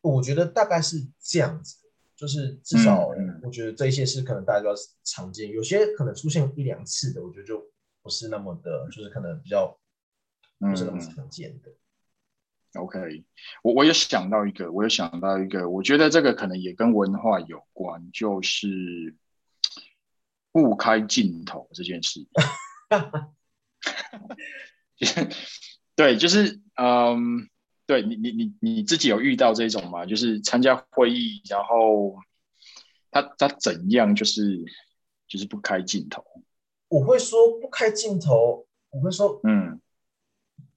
[0.00, 1.76] 我觉得大概是这样子，
[2.16, 3.06] 就是至少
[3.42, 4.72] 我觉得这些是可能大家比较
[5.04, 7.62] 常见，有些可能出现一两次的，我觉得就
[8.00, 9.78] 不是那么的，就是可能比较
[10.58, 11.70] 不是那么常见的。
[12.80, 13.26] OK，
[13.62, 19.14] 我我有想到一个，我有想到一个，我觉得这个可能也跟文化有关，就是
[20.50, 22.26] 不开镜头这件事。
[26.00, 27.46] 对，就是嗯，
[27.84, 30.06] 对你你你你自己有遇到这种吗？
[30.06, 32.16] 就是参加会议，然后
[33.10, 34.64] 他他怎样，就是
[35.28, 36.24] 就是不开镜头。
[36.88, 39.78] 我会说不开镜头，我会说嗯。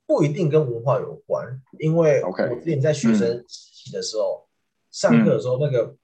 [0.05, 4.45] 不一定跟文化有关，因为我之前在学生时期的时候，
[4.91, 5.95] 上课的时候，那个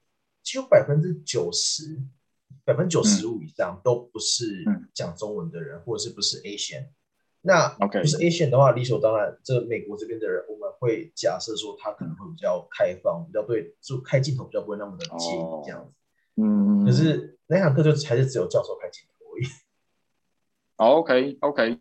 [0.42, 2.00] 几乎百分之九十、
[2.64, 6.88] 百分之九十五以上都不是讲中文的人，或者是不是 Asian。
[7.42, 15.92] 那就是 Asian 的话，理所当然，这美国这边的人，我们会假设说他可能会比较开放，比较对，就开镜头比较不会那么的介意这样子。
[16.42, 19.46] 嗯，可是那堂课就还是只有教授开镜头而已。
[20.76, 21.78] OK，OK。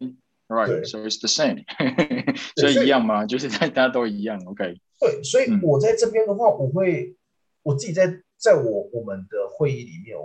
[0.52, 1.64] Right, so it's the same.
[2.58, 3.24] 所以一样吗？
[3.24, 4.82] 就是大家都一样，OK？
[5.00, 7.16] 对，所以我在这边的话，我会
[7.62, 10.18] 我自己在在我我们的会议里面，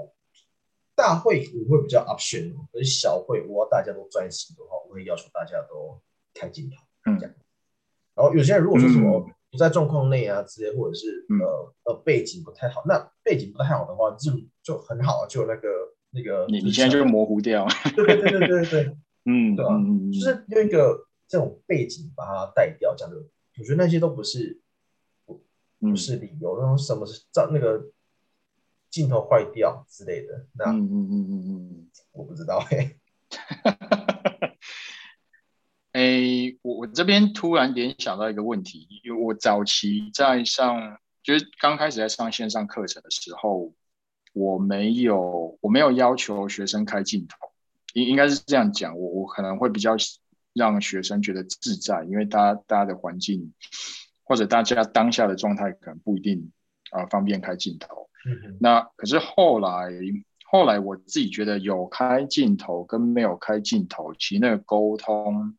[0.94, 6.00] 大会我会比较 option，而小会我要大家都专心的话，我会要求大家都
[6.35, 6.76] 开镜头，
[7.11, 7.35] 嗯，这样。
[8.14, 15.68] 然后有些人如果说什么不在状况内啊之类，或者是呃呃背景不太好，那背景不太好的话，就就很好啊，就那个
[16.11, 18.96] 那个你你现在就模糊掉，对对对对对对。
[19.26, 19.70] 嗯，对吧？
[20.12, 23.16] 就是用一个这种背景把它带掉，这样的，
[23.59, 24.61] 我觉得那些都不是
[25.24, 25.42] 不
[25.80, 26.59] 不是理由。
[26.61, 27.83] 那种什么是照那个
[28.94, 32.94] 镜头坏掉之类的，那嗯嗯嗯嗯嗯，我不知道哎。
[35.90, 43.74] 哎， 我我这边突然联想到一个问题，因为我早期在上，就是刚开始在上线上课程的时候，
[44.33, 47.37] 我没有我没有要求学生开镜头。
[47.94, 49.96] 应应该是这样讲，我我可能会比较
[50.52, 53.52] 让学生觉得自在，因为大家大家的环境
[54.22, 56.52] 或者大家当下的状态可能不一定
[56.92, 58.09] 啊方便开镜头。
[58.61, 59.91] 那可是后来
[60.45, 65.57] 后来我自己觉得有开镜头跟没有开镜头，其实那个沟通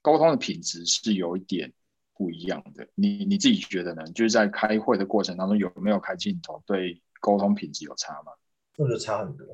[0.00, 1.72] 沟通的品质是有一点
[2.14, 2.86] 不一样的。
[2.94, 4.04] 你你自己觉得呢？
[4.12, 8.32] 就是在开会的过程当中有没有开镜头，对沟通品质有差吗？
[8.76, 9.44] 我觉得差很多。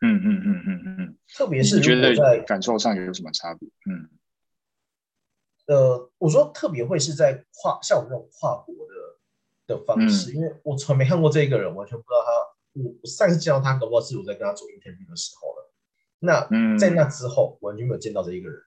[0.00, 3.68] 嗯嗯嗯嗯嗯嗯，特别是觉得在感受上有什么差别？
[3.90, 4.08] 嗯，
[5.66, 9.17] 呃，我说特别会是在跨像我们这种跨国的
[9.68, 12.32] 的方式，因为我从没看过这一个人，完全不知道他。
[12.82, 15.72] 我上次见到他，搞不好是我在跟他做 interview 的时候了。
[16.20, 18.58] 那在那之后，完全没有见到这一个人，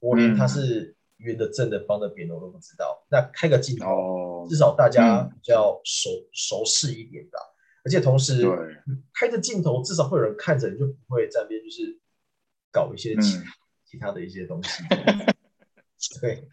[0.00, 3.06] 我连他是圆的、正的、方的、扁的我都不知道。
[3.10, 7.38] 那开个镜头，至少大家比较熟熟识一点吧。
[7.84, 8.42] 而且同时，
[9.14, 12.00] 开着镜头，至少会有人看着，你就不会在边就是
[12.72, 13.38] 搞一些其
[13.84, 14.82] 其他的一些东西。
[16.20, 16.48] 对，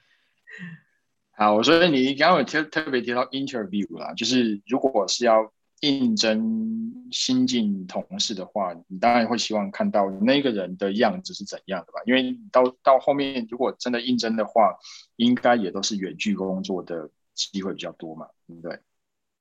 [1.41, 11.99] 好，所以你刚刚有特特别提到 interview 啦，就是如果是要应征新进同事的话，你当然会希望看到那个人的样子是怎样的吧？
[12.05, 14.77] 因为到到后面，如果真的应征的话，
[15.15, 18.79] 应该也都是远距工作的机会比较多嘛，对不对？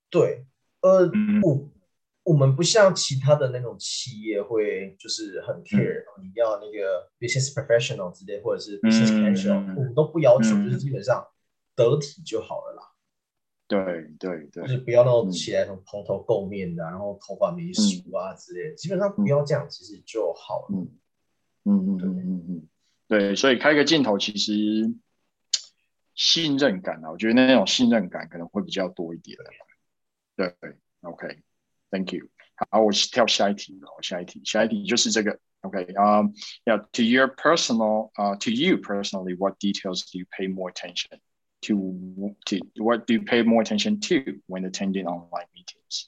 [0.08, 0.46] 对，
[0.80, 1.06] 呃，
[1.42, 1.70] 不。
[2.22, 11.26] 我们不像其他的那种企业会就是很 care，你要那个 business professional 之类，或者是 business casual，我们都不要求，就是基本上
[11.84, 12.92] 得体就好了啦。
[13.66, 13.80] 对
[14.18, 20.76] 对对，就是不要那种起来那种蓬头垢面的，然后头发没梳啊之类，基本上不要这样，其实就好了。
[20.76, 20.90] 嗯
[21.64, 22.68] 嗯嗯嗯嗯，
[23.06, 24.92] 对，所以开个镜头其实
[26.14, 29.38] 信任感啊，我觉得那种信任感可能会比较多一点。
[30.36, 30.54] 对
[31.02, 31.42] ，OK。
[31.90, 32.28] Thank you。
[32.70, 33.88] 好，我跳下一题了。
[34.02, 35.38] 下一题，下一题就是这个。
[35.62, 35.92] Okay.
[35.94, 36.32] Um.
[36.64, 36.86] Yeah.
[36.92, 38.10] To your personal.
[38.16, 38.36] Uh.
[38.36, 41.20] To you personally, what details do you pay more attention
[41.62, 41.74] to?
[42.46, 46.06] To what do you pay more attention to when attending online meetings?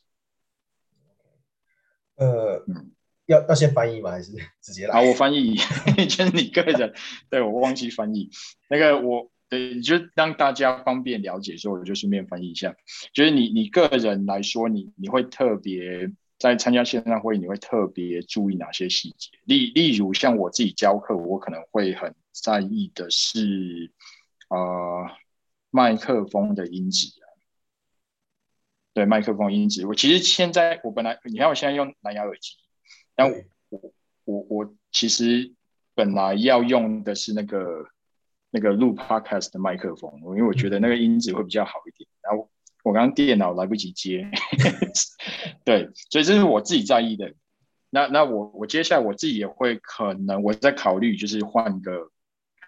[2.16, 2.92] 呃，嗯，
[3.26, 4.10] 要要先翻译吗？
[4.10, 4.94] 还是直接来？
[4.94, 5.56] 好，我翻译，
[6.08, 6.94] 就是你个人。
[7.30, 8.30] 对我忘记翻译。
[8.68, 9.30] 那个我。
[9.52, 12.74] 对，就让大家方便了解，所以我就顺便翻译一下。
[13.12, 19.28] 就是你你个人来说，你你会特别在参加线上会议，你会特别注意哪些细节？
[19.44, 23.90] 例例如像我自己教课，我可能会很在意的是，
[24.48, 25.06] 呃，
[25.72, 27.26] 麦克风的音质啊。
[28.94, 32.52] 对，麦克风音质，我其实现在我本来你看我现在用蓝牙耳机，
[33.16, 33.28] 但
[33.68, 33.92] 我
[34.24, 35.52] 我我其实
[35.96, 37.88] 本来要用的是那个。
[38.54, 42.06] 那个录 podcast 的麦克风，因为我觉得那个音质会比较好一点。
[42.20, 42.50] 然后
[42.84, 44.30] 我刚刚电脑来不及接，
[45.64, 47.32] 对，所以这是我自己在意的。
[47.88, 52.10] 那那我我接下来我自己也会可能我在考虑，就是换个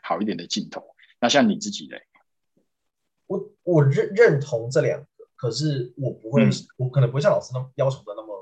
[0.03, 0.83] 好一点的镜头。
[1.21, 2.01] 那像你自己嘞？
[3.27, 5.07] 我我认认同这两个，
[5.37, 8.35] 可是我不会，我可能不会像老师那么要求的那么。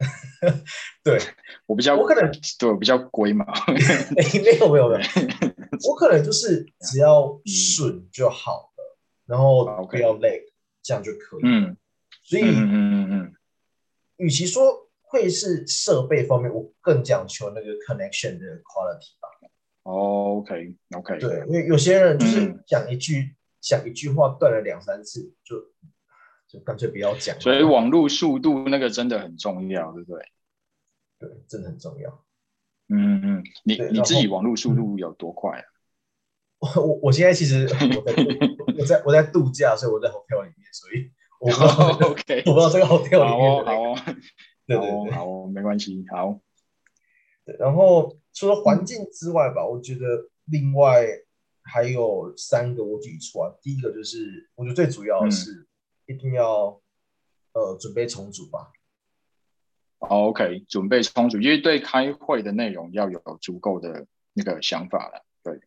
[1.04, 1.20] 对
[1.66, 3.44] 我比较，我可能对我比较龟嘛。
[3.68, 5.00] 没有没有没有，
[5.86, 10.42] 我可能就是只要顺就好了，然后不要累，
[10.82, 11.42] 这样就可以。
[11.44, 11.76] 嗯，
[12.22, 13.32] 所以嗯嗯嗯，
[14.16, 19.28] 与其说会是设备方面，我更讲求那个 connection 的 quality 吧。
[19.82, 25.56] OK OK，对，因为有些人就是讲一句讲一句话断了两三次就。
[26.52, 30.20] 就干脆不要讲，所以网络速度那个真的很重要，对不对？
[31.20, 32.24] 对，真的很重要。
[32.88, 35.64] 嗯嗯，你你自己网络速度有多快啊？
[36.58, 37.68] 我我我现在其实
[38.76, 43.64] 我在我在度假，所以我在 hotel 里面，所以 我不知道 OK， 我不知道这个 hotel 里面。
[43.64, 43.96] 好哦，
[44.66, 46.40] 对对对，好哦，没关系，好。
[47.44, 51.06] 对，然后除了环境之外吧，我觉得另外
[51.72, 53.52] 还有三个我举出来。
[53.62, 55.66] 第一个就是，我觉得最主要的是。
[56.06, 56.82] 一定要
[57.52, 58.72] 呃准备充足吧。
[59.98, 65.24] OK，准备充足，因为对开会的内容要有足够的那个想法了。
[65.44, 65.60] 对，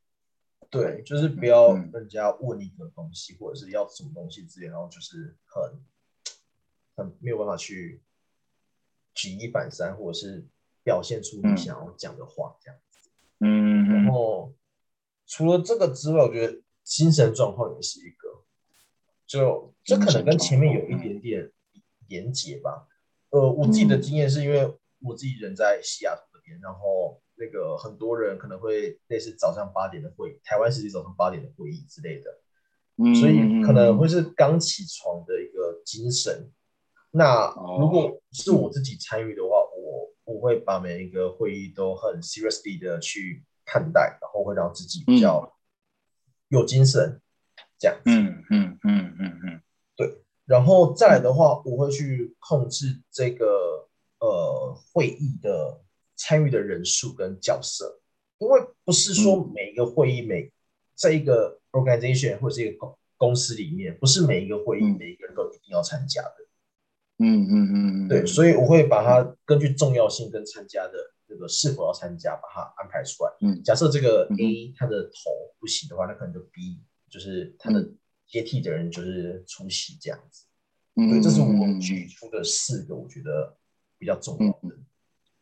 [0.69, 5.79] 对，就是不要人家问你的东西，或者是要什么东西之类，然后就是很
[6.97, 8.01] 很没有办法去
[9.13, 10.45] 举一反三，或者是
[10.83, 13.09] 表现出你想要讲的话这样子。
[13.39, 14.53] 嗯，然后
[15.25, 18.43] 除了这个之外，我觉得精神状况也是一个。
[19.25, 21.51] 就这可能跟前面有一点点
[22.07, 22.87] 连结吧。
[23.29, 32.29] 呃，我自己的经验是因为我自己人在西雅图那边，然后那个很多人可能会类似早上八点的会，台湾时间早上八点的会议之类的，
[33.19, 36.51] 所以可能会是刚起床的一个精神。
[37.09, 37.47] 那
[37.79, 45.57] 如果是我自己参与的话，我我会把每一个会议都很 seriously 的去看待，然后会让自己比较
[46.49, 47.19] 有精神。
[47.79, 49.61] 这样，嗯嗯嗯嗯嗯，
[49.97, 55.81] 对，然后再来的话，我会去控制这个呃会议的
[56.15, 57.99] 参与的人数跟角色，
[58.37, 60.49] 因为不是说每一个会议每
[60.95, 66.35] 在一个 organization 或者是一个公公司里面，不是每一个会议每一个人都一定要参加的，
[67.17, 70.93] 嗯嗯嗯嗯，对，所以我会把它根据重要性跟参加的
[71.27, 73.31] 这个是否要参加，把它安排出来。
[73.41, 75.11] 嗯，假设这个 A 他的头
[75.59, 76.81] 不行的话，那可能就 B。
[77.09, 77.87] 就是他的
[78.25, 80.47] 接替的人就是出席这样子，
[80.95, 83.55] 嗯，这是我举出的四个，我觉得
[83.99, 84.75] 比较重要的。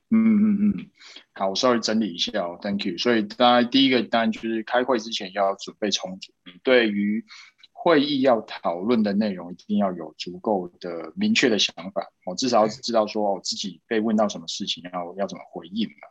[0.09, 0.91] 嗯嗯嗯，
[1.31, 2.97] 好，我稍微整理一下哦，Thank you。
[2.97, 7.23] 所以当然第一个当然就是开会之前要准备充足，你对于
[7.83, 16.07] 会议要讨论的内容一定要有足够的明确的想法，我至少要知道说哦自己被问到什么事情要要怎么回应嘛。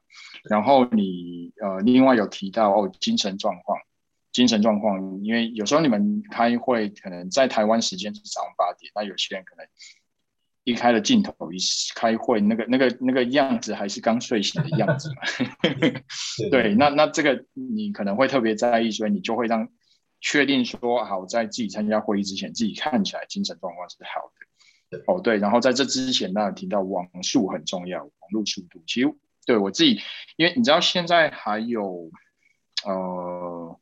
[0.48, 3.78] 然后你呃另外有提到哦精神状况。
[4.32, 9.66] 精神状况，因为有时候你们开会可能在台湾时间是早上八点，那有些人可能
[10.62, 11.58] 一开了镜头一
[11.96, 15.16] 开会，那个那个那个样子还是刚睡醒的样子嘛。
[16.52, 19.68] 对， 那那这个你可能会特别在意，所以你就会让
[20.20, 24.32] 确定说好，在自己参加会议之前，自己看起来精神状况是好
[24.90, 25.04] 的。
[25.06, 28.82] 哦，对，然后在这之前，大家提到网速很重要，网络速度。
[28.86, 29.14] 其实
[29.46, 30.00] 对我自己，
[30.36, 32.10] 因为你知道现在还有
[32.84, 33.78] 呃。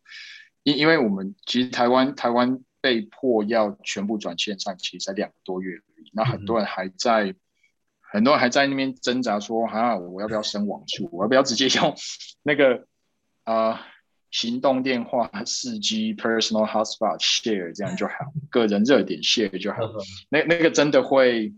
[0.65, 6.11] 因因为我们其实台湾台湾被迫要全部转线上，其实才两个多月而已。
[6.13, 7.35] 那很多人还在，
[8.01, 11.09] 很多人还在那边挣扎说：“啊，我要不要升网速？
[11.11, 11.95] 我要不要直接用
[12.43, 12.87] 那个
[13.45, 13.87] 啊
[14.31, 18.15] 行动电话四 G personal hotspot share 这样就好，
[18.51, 19.79] 个人热点 share 就好。
[20.29, 21.55] 那那个真的会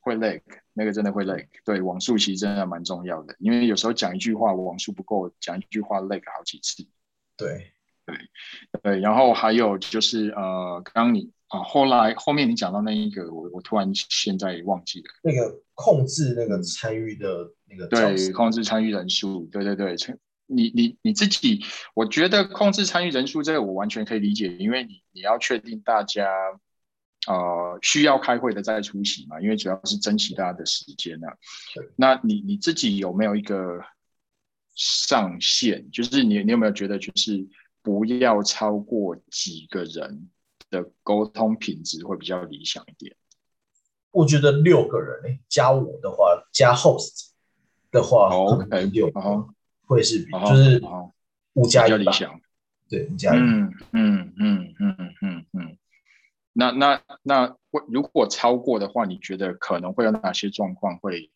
[0.00, 0.42] 会 lag，
[0.72, 1.46] 那个真的会 lag。
[1.64, 6.86] 对，网速其实真的蛮重要的，因为有时候讲一句话网速不够，讲一句话 lag 好几次。
[7.36, 7.72] 对。
[8.08, 8.16] 对，
[8.82, 19.94] 对，然后还有就是呃，刚刚你啊，后来后面你讲到那一个，我我突然现在忘记了那个控制那个参与的那个对，控制参与人数，对对对，
[20.48, 26.28] 你你你自己，我觉得控制参与人数这个我完全可以理解，因为你你要确定大家
[27.28, 31.36] 呃需要开会的再出席嘛，因为主要是珍惜大家的时间啊。
[31.94, 33.80] 那你你自己有没有一个
[34.74, 35.88] 上限？
[35.92, 37.46] 就是你你有没有觉得就是？
[37.80, 40.28] 不要超过几个人
[40.68, 43.16] 的沟通品质会比较理想一点。
[44.10, 47.30] 我觉得六个人加我的话，加 host
[47.90, 49.10] 的话，OK 六
[49.88, 50.80] 会是比就是
[51.54, 52.40] 五加一理想。
[52.88, 53.38] 对，五加一。
[53.38, 55.78] 嗯嗯嗯嗯嗯嗯。
[56.52, 61.30] 那那那会如果超过的话，你觉得可能会有哪些状况会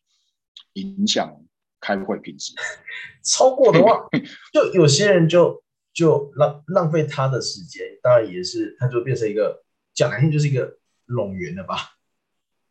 [0.73, 1.43] 影响
[1.79, 2.53] 开会品质？
[3.23, 4.07] 超过的话，
[4.53, 10.77] 就有些人就就浪浪费他的时间，当然也是，他就变成一个讲难听就是一个
[11.07, 11.97] 冗员了吧。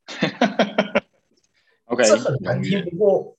[1.84, 3.36] OK，这很难听，不过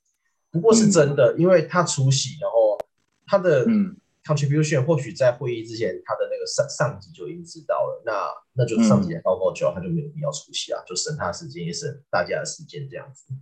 [0.53, 2.79] 不过是真的，因为他出席，然后
[3.27, 3.97] 他的嗯。
[4.25, 13.33] contribution 或许在会议之前，他的那个上上级就已经知道了，那那就上级来报告就好，他就没有必要出席啊，就省他时间，也省大家的时间这样子。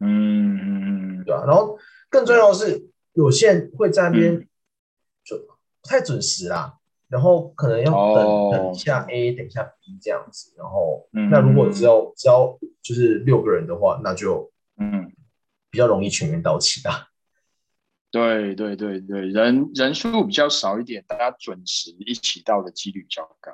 [0.00, 1.46] 嗯嗯嗯，对吧？
[1.46, 1.78] 然后
[2.10, 4.46] 更重要的是，有些人会在那边
[5.24, 6.76] 就不太准时啦，
[7.08, 15.10] 然后可能要等等一下 A，等一下 B 这样子，然后那如果只要只要就是六个人的话，那就嗯
[15.70, 16.90] 比较容易全员到齐的。
[18.12, 23.52] 对对对对，人人数比较少一点，大家准时一起到的几率比较高。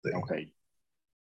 [0.00, 0.52] 对，OK，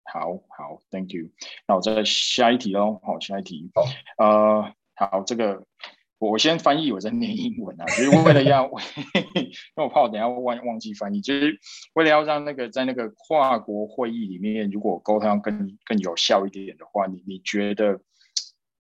[0.03, 1.30] 好好，Thank you。
[1.67, 2.99] 那我再下一题喽。
[3.01, 3.72] 好，下一题。
[3.74, 3.86] 好，
[4.17, 5.65] 呃，好，这个
[6.17, 8.65] 我先翻译，我在念英文啊，就是为了要，
[9.36, 9.43] 因
[9.76, 11.57] 为我怕我等下忘忘记翻译，就是
[11.93, 18.01] 为了要让那个在那个跨国会议里面，如果沟通更更有效一点的话，你你觉得？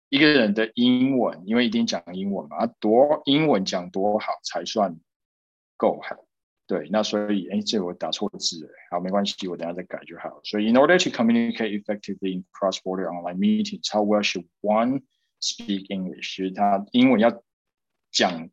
[0.09, 4.99] 一个人的英文，因为一定讲英文嘛，多英文讲多好才算
[5.77, 6.15] 够好。
[6.65, 10.39] 对，那所以，哎，这我打错字了，好，没关系，我等下再改就好。
[10.43, 15.01] 所以，in order to communicate effectively in cross-border online meetings, how well should one
[15.41, 16.53] speak English？
[16.55, 17.41] 他英文要
[18.11, 18.49] 讲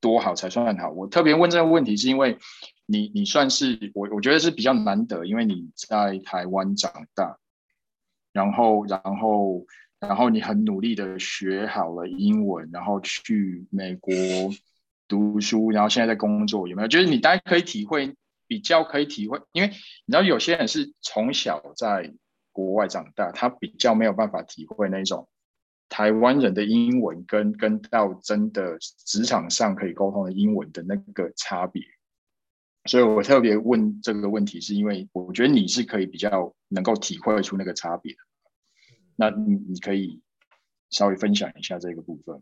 [0.00, 0.90] 多好才算好。
[0.90, 2.36] 我特别问这个问题，是因为
[2.84, 7.38] 你，你算是我，我觉得是比较难得，因为你在台湾长大，
[8.32, 9.66] 然后，然后。
[10.00, 14.14] 然后你很努力的学好了英文，然后去美国
[15.08, 16.88] 读书，然后现在在工作，有没有？
[16.88, 18.14] 就是你大家可以体会，
[18.46, 22.12] 比较可以体会，因为你知道有些人是从小在
[22.52, 25.28] 国外长大，他比较没有办法体会那种
[25.88, 31.82] 台湾人的英文跟跟到真的职场上可以沟通的英文的那个差别。
[32.84, 38.18] 所以我特别问这个问题，是因为我觉得你是可以比较能够体会出那个差别的。
[39.20, 40.20] 那你你可以
[40.90, 42.40] 稍微分享一下这个部分。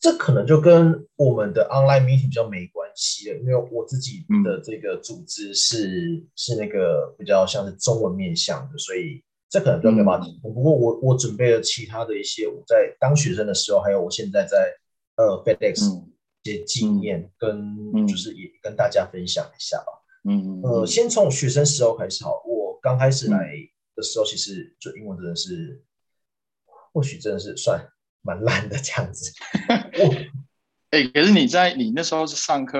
[0.00, 10.52] 这可能就跟我们的 online meeting 比较没关系了，因为我自己的这个组织是是那个比较像是中文面向的，所以这可能就没办法提供。
[10.52, 14.70] 不过我我准备了其他的一些我在当学生的时候，还有我现在在
[15.16, 16.02] 呃 FedEx
[16.42, 19.92] 一些经验，跟就是也跟大家分享一下吧。
[20.28, 23.54] 嗯呃，先从学生时候开始好，我刚开始来
[23.94, 25.82] 的时候，其实就英文真的是。
[26.96, 27.86] 或许真的是算
[28.22, 29.30] 蛮烂的这样子。
[30.88, 32.78] 哎，可是你在你那时候是上课，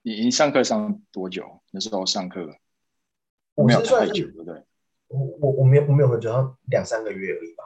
[0.00, 1.60] 你你上课上多久？
[1.72, 2.46] 那时候上课
[3.54, 4.64] 没有太久，对不对？
[5.08, 7.64] 我我我没有我没有很久，两三个月而已吧。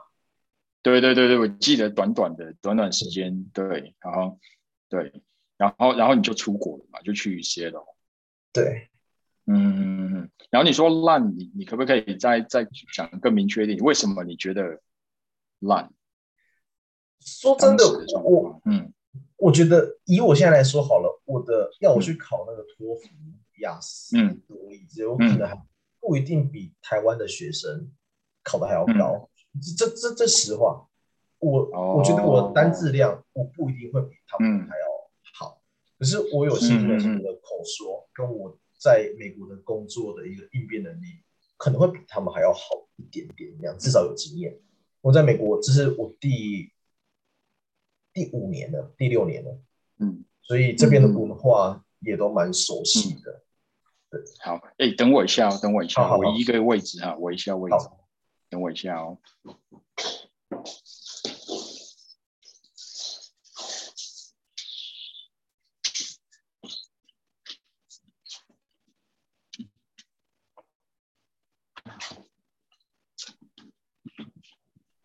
[0.83, 4.41] 对对对对，我记得短短的短短时间，对，然后
[4.89, 5.13] 对，
[5.57, 7.73] 然后然后你就出国了嘛，就去 e a
[8.53, 8.89] 对。
[9.47, 13.79] 嗯然后你说烂，你你可不可以再再讲更明确一点？
[13.81, 14.81] 为什么你觉得
[15.61, 15.91] 烂？
[17.21, 17.85] 说真的，
[18.23, 18.93] 我嗯，
[19.37, 23.09] 我觉得以我现在来说好了，我的要我去考那个托福、
[23.61, 25.61] 雅思、嗯，多益，有可能还
[26.01, 27.91] 不一定比台湾的学生
[28.43, 29.31] 考的还要高。
[29.77, 30.87] 这这这实话，
[31.39, 31.65] 我
[31.97, 34.87] 我觉得我的单质量我不一定会比他们还要
[35.35, 35.63] 好，
[35.99, 38.59] 可是我有信心的是我的口说跟我。
[38.83, 41.23] 在美国的工作的一个应变能力，
[41.57, 42.61] 可能会比他们还要好
[42.97, 44.59] 一点点，这样至少有经验。
[45.01, 46.73] 我在美国这是我第
[48.13, 49.63] 第五年了，第六年了，
[49.99, 53.45] 嗯，所以这边的文化也都蛮熟悉的。
[54.11, 57.89] 对，好，哎，等我一下哦，等我一下，我一个位置哈，我一下位置，
[58.51, 59.19] 等我一下哦。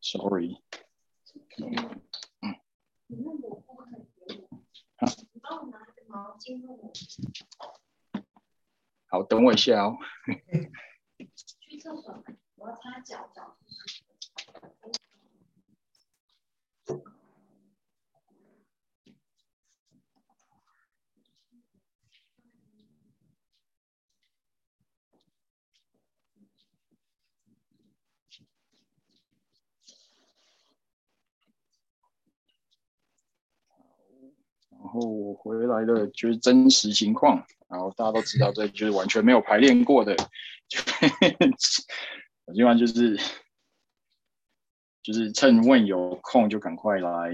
[0.09, 0.55] Sorry。
[9.09, 9.95] 好，等我一下哦。
[34.97, 40.15] 后我回来的就是真实情况，然后大家都知道，这就是完全没有排练过的，
[42.45, 43.17] 我今晚就是
[45.03, 47.33] 就是趁问有空就赶快来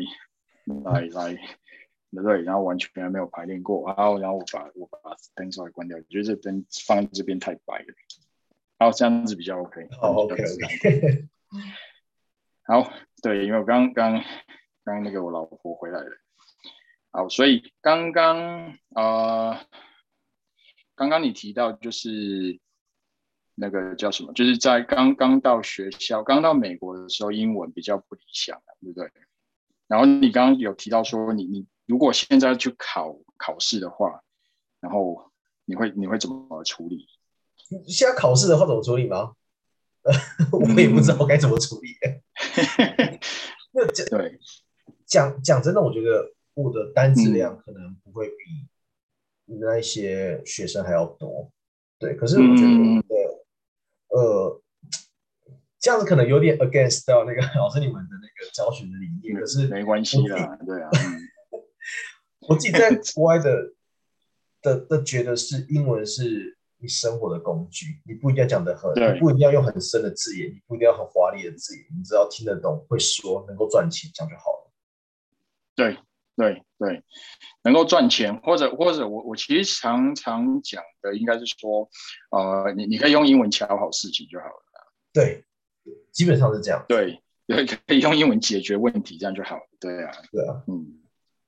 [0.83, 1.37] 来来，
[2.11, 7.85] 对，然后完全没有排练过，然后然后我把我把灯稍微关掉，我觉得这灯放在这边太白了，
[8.77, 11.27] 然后这样子比较 OK，好 OK OK，
[12.65, 12.91] 好，
[13.21, 14.23] 对，因为我刚刚刚
[14.83, 16.22] 刚那个我老婆回来了。
[17.15, 19.55] 好，所以刚刚呃，
[20.95, 22.59] 刚刚你提到就是
[23.53, 29.11] 那个叫什么，就是在刚刚到学校，刚到美国的时候，英文比较不理想，对不对？
[29.87, 34.23] 然后你刚刚有提到说，你你如果现在去考考试的话，
[34.79, 35.31] 然后
[35.65, 37.07] 你会你会怎么处理？
[37.87, 39.33] 现在考试的话怎么处理吗？
[40.51, 41.89] 我也不知道该怎么处理。
[44.09, 44.39] 对
[45.05, 46.32] 讲讲真的，我觉得。
[46.55, 48.67] 我的单词量可能不会比
[49.45, 51.51] 那些学生还要多，
[51.99, 52.15] 对。
[52.15, 52.63] 可是我觉
[53.07, 53.43] 得，
[54.09, 54.61] 呃，
[55.79, 59.39] 这样子可能有点 against 到那个 老师你们的那个教学的理念。
[59.39, 60.89] 可是没关系啦，对啊。
[62.47, 63.73] 我自己在国外的
[64.61, 74.71] 的的觉得是英文是你生活的工具，你不一定要讲的很，你不一定要用很深的字眼，你不一定要很华丽的字眼，你只要听得懂、会说、能够赚钱，这样就好了。
[75.75, 75.97] 对。
[76.35, 77.03] 对对，
[77.63, 81.89] 能够赚钱，或者或者我我其实常常讲的应该是说，
[82.31, 84.53] 呃，你你可以用英文瞧好事情就好了。
[85.13, 85.45] 对，
[86.11, 86.83] 基本上是这样。
[86.87, 89.61] 对对，可以用英文解决问题，这样就好了。
[89.79, 90.99] 对啊，对啊，嗯。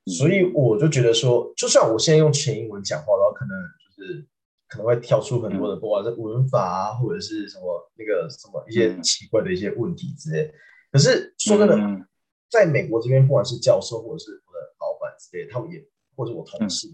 [0.08, 4.24] 所以我就觉得说，就算我现在用全英文讲话，然后可能就是
[4.68, 10.54] 可能会跳出很多的，不管是文法啊，或者是什么那个什么一些奇怪的一些问题之类。
[10.92, 12.06] 可是说真的，
[12.52, 14.44] 在美国这边，不管是教授或者是
[15.18, 15.86] 之类，他们也
[16.16, 16.88] 或者我同事，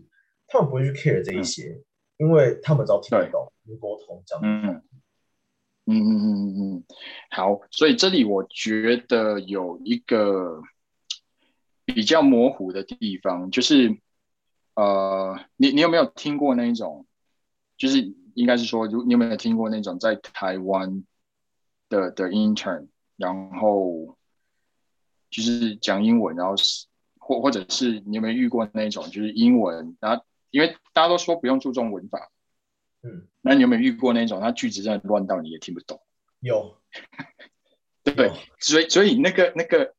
[0.48, 1.82] 他们不会去 care 这一些，
[2.18, 4.42] 因为他们只要听得懂，能沟通这样。
[4.44, 4.82] 嗯
[5.86, 6.84] 嗯嗯嗯嗯嗯，
[7.32, 10.62] 好，所以这里我觉得有一个
[11.86, 13.98] 比较模糊的地方，就是
[14.76, 17.06] 呃，你你有没有听过那一种？
[17.78, 21.04] 就是应该是说，如你有没有听过那种在台湾
[21.90, 24.16] 的的 intern，然后
[25.32, 26.86] 就是讲英文，然后是。
[27.32, 32.30] 或或者是你有没有遇过那种，就是英文，然后因为大家都说不用注重文法，
[33.04, 36.02] 嗯，那你有没有遇过那种，他句子真的乱到你也听不懂？
[36.42, 36.78] 有，
[38.04, 38.32] 对不对？
[38.60, 39.94] 所以所以那个那个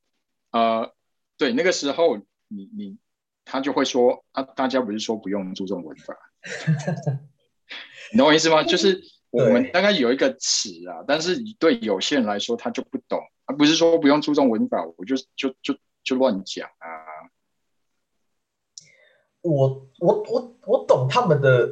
[0.50, 0.92] 呃，
[1.38, 2.18] 对，那个时候
[2.48, 2.98] 你你
[3.46, 6.14] 他就会说啊，大家不是说不用注重文法，
[8.12, 8.62] 你懂我意思吗？
[8.62, 15.74] 就是我们大概有一个词啊，但是对有些人来说他就不懂，而不是说不用注重文法，我就就就
[16.04, 17.08] 就乱讲啊。
[19.42, 21.68] 我我我我懂他们的，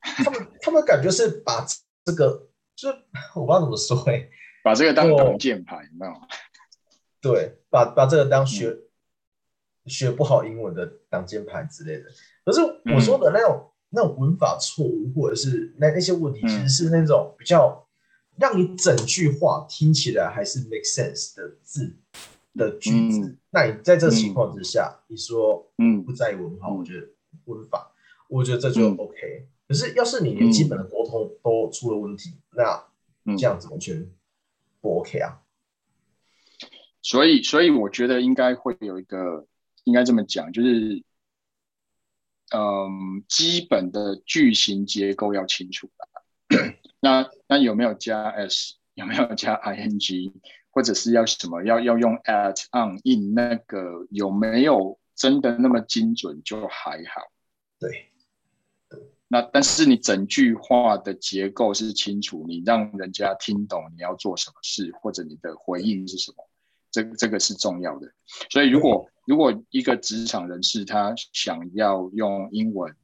[0.00, 1.64] 他们他们感觉是把
[2.04, 2.98] 这个，就是
[3.34, 4.28] 我不知道怎么说哎，
[4.64, 6.26] 把这个当挡箭牌，你知道吗？
[7.20, 8.76] 对，把把这个当学
[9.86, 12.04] 学不好英文的挡箭牌之类的。
[12.44, 12.60] 可是
[12.94, 17.86] 我说的那种那种文法错误，或者是那那些问题，其实是那种比较
[18.36, 21.96] 让你整句话听起来还是 make sense 的字。
[22.54, 27.08] 的句子，那你在这个情况之下，你说嗯不在意文化，我觉得
[27.46, 27.92] 文法，
[28.28, 29.48] 我觉得这就 OK。
[29.68, 32.84] 可是要是你连基本的沟通都出了问题，那
[33.36, 34.10] 这样子完全
[34.80, 35.40] 不 OK 啊。
[37.00, 39.46] 所以，所以我觉得应该会有一个，
[39.84, 41.02] 应该这么讲，就是
[42.54, 45.90] 嗯，基本的句型结构要清楚。
[47.00, 48.74] 那那有没有加 s？
[48.94, 50.32] 有没有加 ing？
[50.72, 57.22] 或者是要什么要要用 at on in 那个有没有真的那么精准就还好，
[57.78, 58.10] 对，
[59.28, 66.48] 那但是你整句话的结构是清楚，你让人家听懂你要做什么事或者你的回应是什么，
[66.90, 68.10] 这这个是重要的。
[68.50, 72.96] 所以如果如果一个职场人士他想要用英文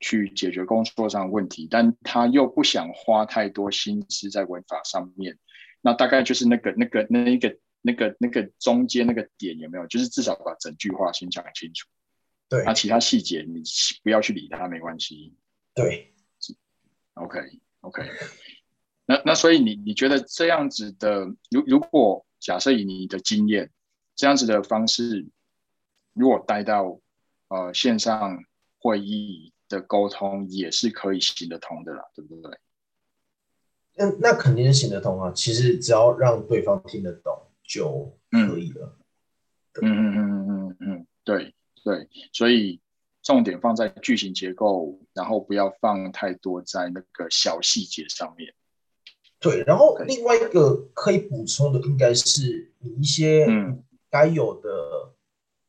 [0.00, 5.38] 去解决工作上的问题，但他又不想花太多心思在文法上面。
[5.82, 9.86] 那大概就是那个、那个、那一个、那个、那个中间那个点有没有？
[9.86, 11.86] 就是至少把整句话先讲清楚。
[12.48, 12.64] 对。
[12.64, 13.62] 那其他细节你
[14.02, 15.34] 不要去理它，没关系。
[15.74, 16.14] 对。
[17.14, 18.02] OK，OK。
[19.04, 23.70] 那那所以你你觉得这样子的，如如果假设以你的经验，
[24.14, 25.26] 这样子的方式，
[26.14, 27.00] 如果带到
[27.48, 28.42] 呃线上
[28.78, 32.58] 会议的沟通，也是可以行得通的啦，对不对？
[33.94, 35.30] 那那肯定是行得通啊！
[35.34, 37.32] 其实只要让对方听得懂
[37.62, 38.98] 就可以了。
[39.80, 42.80] 嗯嗯嗯嗯嗯嗯，对对，所以
[43.22, 48.54] 重点放在句型结构，然后不要放太多在那个小细节上面。
[49.38, 53.46] 对，然后另外一个可以补充的，应该是你一些
[54.10, 55.14] 该有的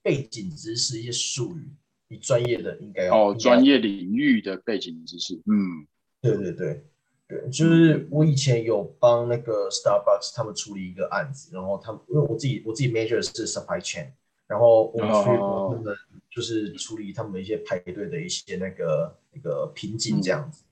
[0.01, 1.71] 背景知识、一些术语，
[2.09, 5.36] 你专业的应该要哦，专业领域的背景知识。
[5.45, 5.88] 嗯，
[6.21, 6.86] 对对对
[7.34, 14.11] 对，就是我以前有帮那个 Starbucks 他们处理一个案子，然后他们因为我自己我自己 major 是 supply chain，
[14.45, 15.84] 然后我去我们
[16.29, 20.63] 就是处理他们一些排队的一些那个那个瓶颈这样子。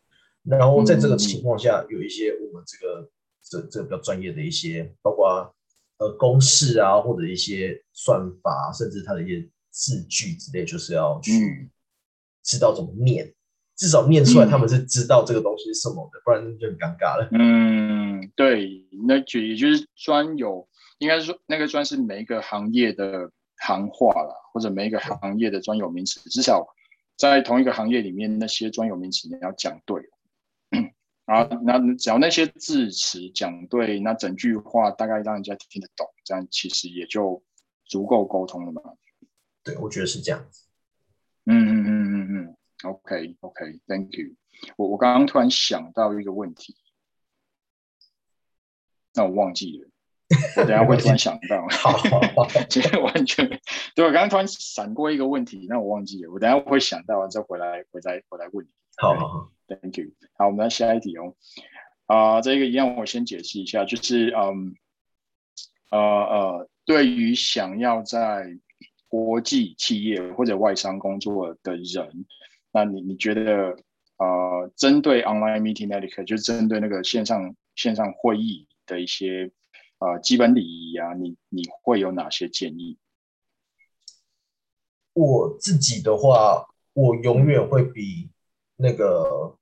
[0.43, 3.09] 然后在这个情况下，有一些我们这个
[3.41, 5.51] 这这个比较专业的一些，包括
[5.97, 11.69] 呃公式啊，或者一些算法，甚至它的一些字句之类，就是要去
[12.43, 13.33] 知道怎么念，
[13.75, 17.27] 至少念出来他们是知道这个东西是什么的，不然就很尴尬了。
[17.31, 20.67] 嗯，对，那就也就是专有，
[20.99, 26.67] 应该是说那个专是每一个行业的行话了，或者每一个行业的专有名词，至少
[27.17, 30.09] 在同一个行业里面，那些专有名词你要讲对。
[31.25, 37.41] 啊，那只要那些字词讲对，那整句话大概让人家听得懂，这样其实也就
[37.85, 38.81] 足够沟通了嘛。
[39.63, 40.65] 对，我觉得是这样子。
[41.45, 44.35] 嗯嗯嗯嗯嗯，OK OK，Thank you。
[44.77, 46.75] 我我刚刚突然想到一个问题，
[49.13, 49.89] 那我忘记了，
[50.57, 51.67] 我等下会突然想到。
[51.69, 53.47] 好，今天 完全
[53.95, 58.69] 对我刚刚突然闪过一个问题，那我忘记了，我等下会想到再回来，回来，回来问你。
[58.97, 59.51] 好好好。
[59.67, 60.11] Thank you。
[60.33, 61.35] 好，我们来下一题哦。
[62.05, 64.75] 啊，这个一样，我先解释一下，就是嗯，
[65.91, 68.57] 呃呃，对于想要在
[69.07, 72.25] 国际企业或者外商工作的人，
[72.71, 73.77] 那你你觉得
[74.17, 79.51] 呃，针对 online meeting 那个就针对那个线上线上会议的一些
[79.99, 82.97] 呃基本礼仪啊，你你会有哪些建议？
[85.13, 88.29] 我自己的话，我永远会比
[88.75, 89.57] 那个。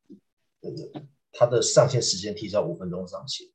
[0.62, 1.02] 呃
[1.32, 3.48] 他的上线时间提早五分钟上线，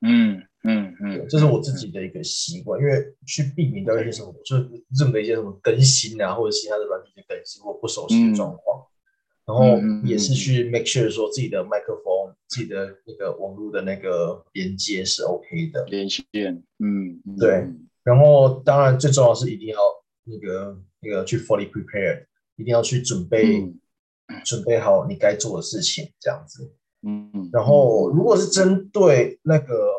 [0.00, 2.92] 嗯嗯嗯，这是我自己的一个习惯，因为
[3.26, 4.68] 去避免掉一些什么，就是
[4.98, 8.86] 任何一些什么更新啊，或者其他的软体的更新或不熟悉的状况，
[9.46, 15.84] 然后也是去 make sure 说自己的麦克风、自己的那个网络的那个连接是 OK 的。
[15.86, 16.24] 连线，
[16.78, 17.66] 嗯，对，
[18.02, 19.80] 然后当然最重要是一定要
[20.24, 22.24] 那个那个去 fully prepared，
[22.56, 23.72] 一定要去准备。
[24.44, 26.70] 准备好你该做的事情，这样子。
[27.02, 29.92] 嗯，然后如果是针对那个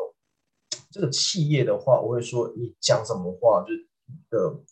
[0.90, 3.88] 这个企业的话，我会说你讲什么话，就是
[4.30, 4.62] 呃，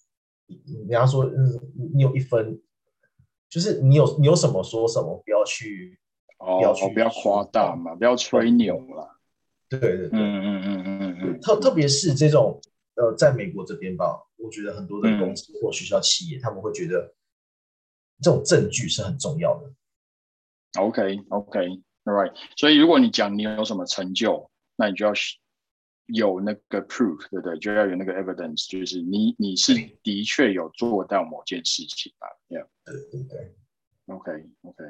[0.78, 1.60] 人家说嗯，
[1.94, 2.60] 你有一分，
[3.48, 5.98] 就是你有你有什么说什么，不要去
[6.38, 9.18] 哦不要去不要夸大嘛，不要吹牛啦。
[9.68, 12.60] 对对对，嗯嗯嗯嗯嗯，特特别是这种
[12.96, 17.14] 呃，在美国这边吧，我觉得很多的公司或学校企业，他们会觉得。
[18.20, 19.72] 这种证据是很重要的。
[20.76, 21.80] OK，OK，All
[22.12, 22.34] right。
[22.56, 25.12] 所以如果你讲你有什么成就，那你就要
[26.06, 27.58] 有那个 proof，对不对？
[27.58, 33.54] 就要有那个 evidence，就是你你是的确有做到某件事情吧？Yeah，对对对。
[34.06, 34.84] OK，OK。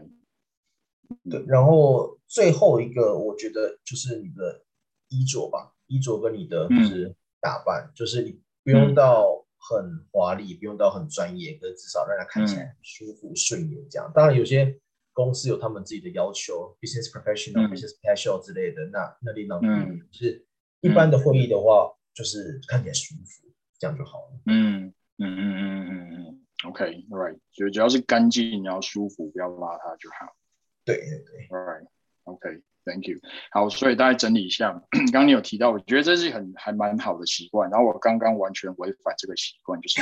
[1.31, 4.65] 对，然后最后一个，我觉得就是你的
[5.09, 9.45] 衣着吧，衣着跟你的就是打扮，就是你不用到。
[9.61, 13.89] 很华丽，不用到很专业，可至少让人看起来舒服顺眼。
[13.91, 14.79] 这样，当然有些
[15.19, 18.87] 公司有他们自己的要求，business professional、business casual 之类的。
[18.93, 20.47] 那那领导嗯，就是
[20.81, 23.51] 一般的会议的话，就是看起来舒服，
[23.81, 24.41] 这样就好了。
[24.47, 30.37] 嗯嗯嗯嗯嗯嗯，OK，right，所以只要是干净，然后舒服，不要邋遢就好。
[30.85, 32.63] 对对对，Right，OK。
[32.89, 33.19] Thank you。
[33.51, 34.73] 好，所以大家整理一下，
[35.13, 37.69] 刚刚你有提到，我觉得这是很还蛮好的习惯。
[37.69, 40.01] 然后我刚刚完全违反这个习惯，就是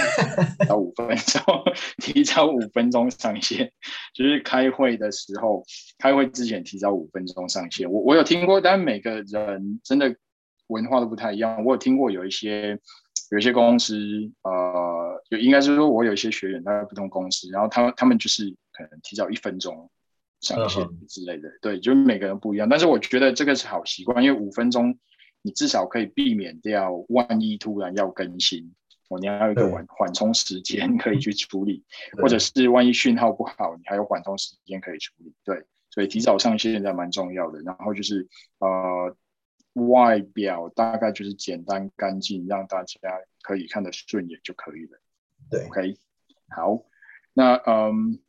[0.68, 1.42] 到五分钟
[1.98, 3.72] 提早五分钟上线，
[4.14, 5.64] 就是开会的时候，
[5.98, 7.90] 开会之前提早五分钟上线。
[7.90, 10.14] 我我有听过，但每个人真的
[10.68, 11.64] 文化都不太一样。
[11.64, 12.78] 我有听过有一些
[13.32, 13.96] 有一些公司，
[14.42, 19.90] 呃，就应该是说我有一些学员他在不同公司，然后他他们就是可能提早一分钟。
[20.46, 24.96] 上线之类的，对，就是每个人不一样，但是我觉得这个是好习惯，因为五分钟
[25.42, 28.72] 你至少可以避免掉万一突然要更新，
[29.08, 31.84] 我你要有一个缓缓冲时间可以去处理，
[32.22, 37.60] 或者是万一讯号不好，你还有缓冲时间可以处理，对，所以提早上线在蛮重要的。
[37.62, 38.28] 然后就是
[38.60, 39.16] 呃，
[39.88, 42.98] 外表大概就是简单干净，让大家
[43.42, 45.00] 可以看得顺眼就可以了。
[45.50, 45.96] 对，OK，
[46.48, 46.84] 好，
[47.34, 48.20] 那嗯。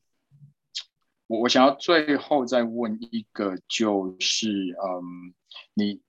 [1.28, 5.34] 我我想要最后再问一个，就是嗯，
[5.74, 6.02] 你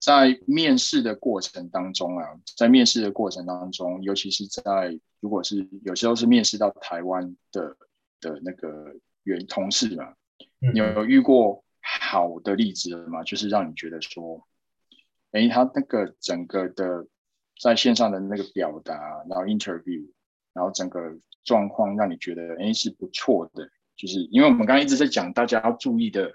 [0.00, 2.26] 在面试的过程当中啊，
[2.56, 7.76] 在面试的过程当中，尤其是在如果是有时候是面试到台湾的
[8.20, 10.14] 的那个原同事嘛，
[10.58, 13.22] 你有遇过好的例子吗？
[13.22, 14.44] 就是让你觉得说，
[15.30, 17.06] 哎，他那个整个的
[17.60, 20.10] 在线上的那个表达，然后 interview，
[20.52, 23.70] 然后整个状况让你觉得哎是不错的，
[24.02, 26.32] 就是因为我们刚刚一直在讲大家要注意的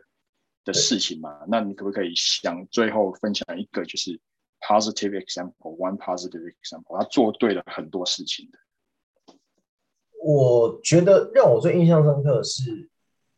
[0.63, 4.17] 的事情嘛，那你可不可以想最后分享一个就是
[4.61, 8.57] positive example，one positive example，他做对了很多事情的。
[10.23, 12.89] 我觉得让我最印象深刻的是，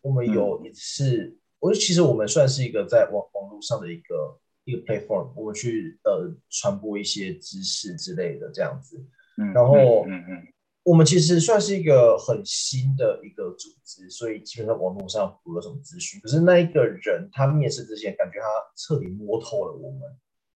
[0.02, 9.04] 我们有一次，我其实我们算是一个在网网络上的一个一个 platform，我们去呃传播一些知识之类的这样子。
[9.38, 10.48] 嗯，然后嗯嗯，
[10.84, 16.20] 我们其实算是一个很新的一个组织，所以基本上网络上不有什么资讯。
[16.22, 20.02] 可是那一个人他面试之前，感觉他彻底摸透了我们，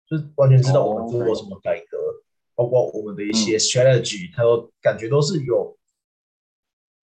[0.07, 1.97] 就是完全知道我们做过什么改革，
[2.55, 5.77] 包括我们的一些 strategy，他都感觉都是有。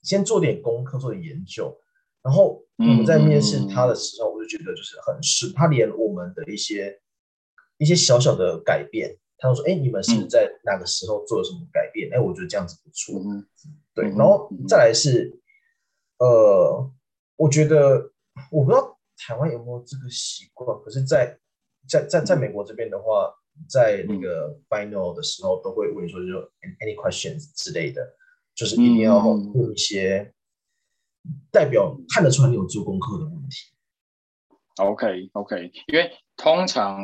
[0.03, 1.79] 先做点功课，做点研究，
[2.23, 6.99] 然后我们在面试他的时候，我就觉得就是很是，他连我们的一些
[7.77, 13.21] 一些小小的改变，他都说：“哎，你们是在哪个时候做了什么改变？”哎，我觉得这样子不错。
[13.95, 15.41] 对，然后再来是，
[16.19, 16.89] 呃，
[17.37, 18.13] 我觉得
[18.53, 21.37] 我不知道台湾有没有这个习惯，可是，在
[21.89, 23.35] 在在在美国这边的话，
[23.69, 26.39] 在那个 final 的时候，都会问你说，就
[26.79, 28.17] any questions 之类的。
[28.53, 30.35] 就是一定要问一些
[31.51, 33.73] 代表看得出来你有做功课的问题。
[34.77, 36.99] OK OK，因为通常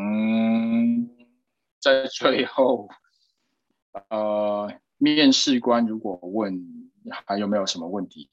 [1.87, 2.89] 在最后，
[4.11, 6.93] 呃，面试官如果问
[7.25, 8.29] 还有没有什么问题，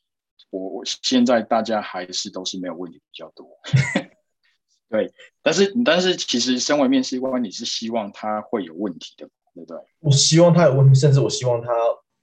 [0.49, 3.47] 我我现在大家还是都是没有问题比较多。
[4.89, 9.77] 对，但是但是其实身为面试官，你是希望他会有问题的，对不对？
[9.99, 11.69] 我希望他有问题，甚至我希望他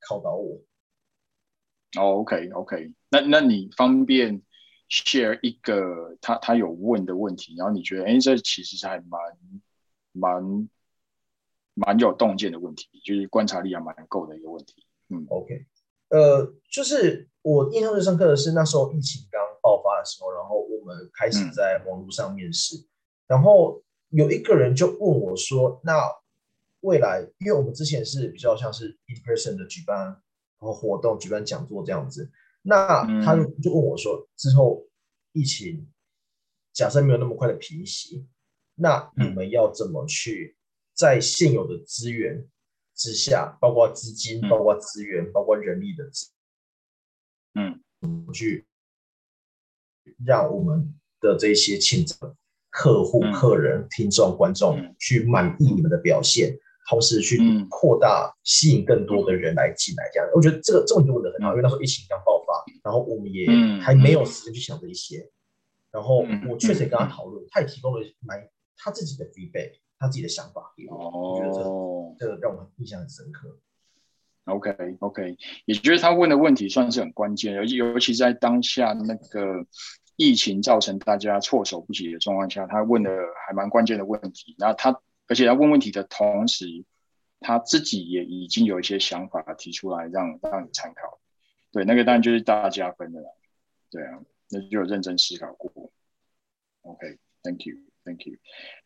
[0.09, 0.61] 考倒我。
[1.97, 4.43] 哦，OK，OK，那那你方便
[4.89, 9.21] share 一个他他有问的问题，然后你觉得，哎，这其实是还蛮
[10.11, 10.69] 蛮
[11.87, 14.87] 蛮有洞见的问题，就是观察力还蛮够的一个问题。
[15.09, 15.67] 嗯，OK，
[16.09, 22.77] 呃，就是我印象最深刻的是那时候疫情刚爆发的时候，然后我们开始在网络上面试，
[23.27, 26.11] 然后有一个人就问我说，那
[26.81, 30.23] 未来，因为我们之前是比较像是 in person 的举办。
[30.63, 34.87] 然后活动举办讲座这样子，那他就问我说：“之后
[35.33, 35.89] 疫情
[36.75, 38.27] 假设没有那么快的平息，
[38.75, 40.59] 那你们要怎么去
[41.01, 42.47] 在现有的资源
[42.95, 46.05] 之下，包括资金、包括资源、包括人力的，
[47.55, 47.81] 嗯，
[48.35, 48.67] 去
[50.27, 52.15] 让我们的这些潜在
[52.69, 56.55] 客户、客人、听众、观众去满意你们的表现？”
[56.89, 57.39] 同时去
[57.71, 60.29] 扩大、吸引更多的人来进来，这样。
[60.35, 63.47] 我觉得这个这个问题问的很好，因为那时候疫情刚爆发，然后我们也
[63.81, 65.31] 还没有时间去想这一些。
[65.93, 68.45] 然后我确实也跟他讨论，他也提供了蛮
[68.77, 71.63] 他自己的 feedback，他自己的想法给我，我觉得这
[72.19, 73.57] 这个让我印象很深刻。
[74.47, 75.37] OK OK，
[75.67, 79.65] 也就是他问的问题算是很关键，尤其尤其在当下那个
[80.17, 83.11] 疫情造成大家措手不及的状况下，他问的
[83.47, 84.57] 还蛮关键的问题。
[84.59, 85.01] 然后他。
[85.31, 86.67] 而且他问问题的同时，
[87.39, 91.21] 他自己也已经有一些想法提出来，让让你参考。
[91.71, 93.39] 对，那个当然就是大加分的了。
[93.93, 95.93] 对啊，那就有认真思考过。
[96.81, 98.39] OK，Thank you，Thank you。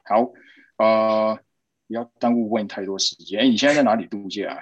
[0.04, 0.34] 好，
[0.76, 1.38] 呃，
[1.86, 3.40] 不要耽误问太多时间。
[3.40, 4.58] 哎，你现在在哪里度假？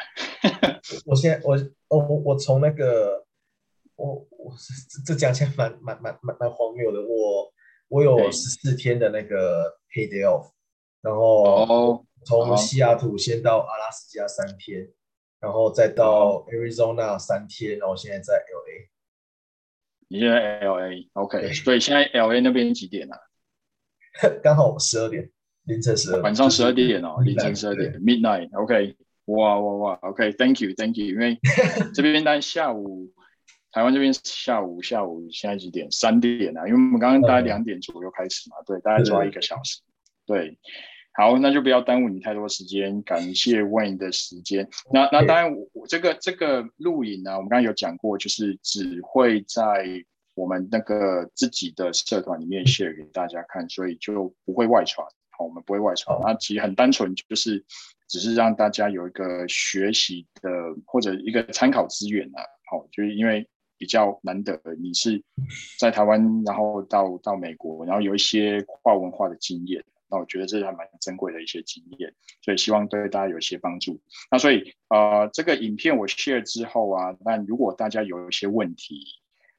[1.06, 1.56] 我现在我
[1.88, 3.24] 我我从那个
[3.96, 4.52] 我我
[5.06, 7.00] 这讲起来蛮蛮蛮蛮蛮荒谬的。
[7.00, 7.52] 我
[7.88, 10.50] 我有十四天的那个 pay day off。
[11.02, 14.88] 然后从西雅图先到阿拉斯加三天，
[15.40, 18.88] 然后再到 Arizona 三天，然后现在在 LA。
[20.06, 21.52] 你现在 LA，OK？
[21.54, 23.18] 所以现在 LA 那边几点啊？
[24.44, 25.28] 刚好十二点，
[25.64, 28.96] 凌晨十二，晚上十二点哦，凌晨十二点，Midnight，OK？
[29.26, 31.06] 哇哇哇，OK？Thank you，Thank you。
[31.06, 31.38] 因为
[31.94, 33.12] 这边在下午，
[33.70, 35.90] 台湾这边下午下午现在几点？
[35.90, 39.80] 三点啊，因为我们刚刚大概两点左右开始嘛，对，大概抓一个小时，
[40.26, 40.58] 对。
[41.14, 43.02] 好，那就不要耽误你太多时间。
[43.02, 44.66] 感谢 Wayne 的时间。
[44.90, 49.62] 那那当然，我我这个这个录影呢，我们刚刚有讲过，就是只会在
[50.34, 55.06] 我们那个自己的社团里面 share 给大家看，所以就不会外传。
[55.43, 56.18] 我们不会外传。
[56.22, 57.64] 那其实很单纯，就是
[58.09, 60.51] 只是让大家有一个学习的
[60.86, 62.43] 或者一个参考资源啊。
[62.70, 65.22] 好，就是因为比较难得，你是
[65.78, 69.84] 在台湾，然后到到美国，然后有一些跨文化的经验。
[70.09, 73.99] 那我觉得这是还蛮珍贵的一些经验，所以希望对大家有一些帮助。
[74.30, 79.05] 那所以呃，这个影片我 share 之后啊，那如果大家有一些问题，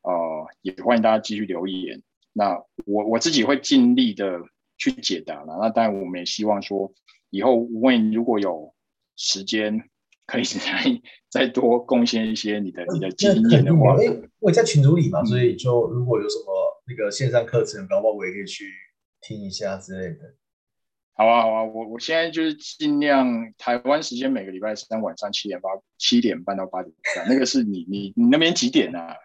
[0.04, 2.04] 呃，也欢迎大家继续留言。
[2.34, 2.56] 那
[2.86, 4.42] 我我自己会尽力的
[4.78, 5.58] 去解答了。
[5.60, 6.94] 那当然，我们也希望说，
[7.30, 8.74] 以后问如果有
[9.16, 9.90] 时间，
[10.26, 13.96] 可以 再再多贡献一些你的你的经验的话。
[13.96, 14.06] 哎，
[14.40, 16.46] 我在群组里嘛，所以就如果有什么
[16.88, 18.66] 那个线上课程，搞不好我也可以去
[19.22, 20.36] 听一下之类的。
[21.16, 29.16] 好啊，好啊，我我现在就是尽量台湾时间每个礼拜三晚上七点八七点半到八点半，那个是你你你那边几点啊？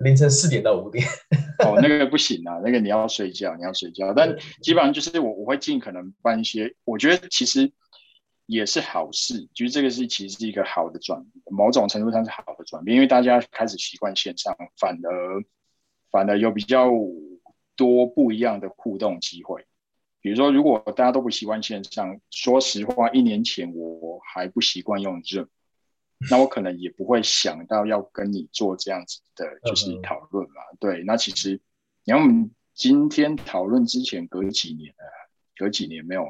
[0.00, 1.06] 凌晨四点到五点。
[1.64, 4.12] 哦，那个不行啊，那个你要睡觉，你要睡觉。
[4.12, 7.72] 但基本上就是我我会尽可能办一些，我觉得其实
[8.46, 15.44] 也是好事，就是这个是其实是一个好的转，某种程度上是好的转变，因为大家开始习惯线上，反而
[16.10, 16.90] 反而有比较
[17.76, 19.64] 多不一样的互动机会。
[20.20, 25.46] 比如说，如果大家都不习惯线上，说实话，一年前我还不习惯用 Zoom，
[26.30, 30.62] 那我可能也不会想到要跟你做这样子的，就是讨论嘛。
[30.78, 31.60] 对，那其实
[32.04, 35.04] 你要我们今天讨论之前，隔几年啊，
[35.56, 36.24] 隔几年没有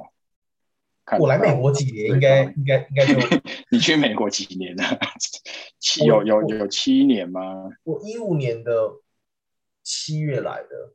[1.04, 1.18] 看。
[1.18, 3.14] 我来美国几年，应该应该应该就
[3.70, 4.84] 你去美国几年了？
[5.78, 7.70] 七有有有七年吗？
[7.82, 9.00] 我一五年的
[9.82, 10.94] 七月来的。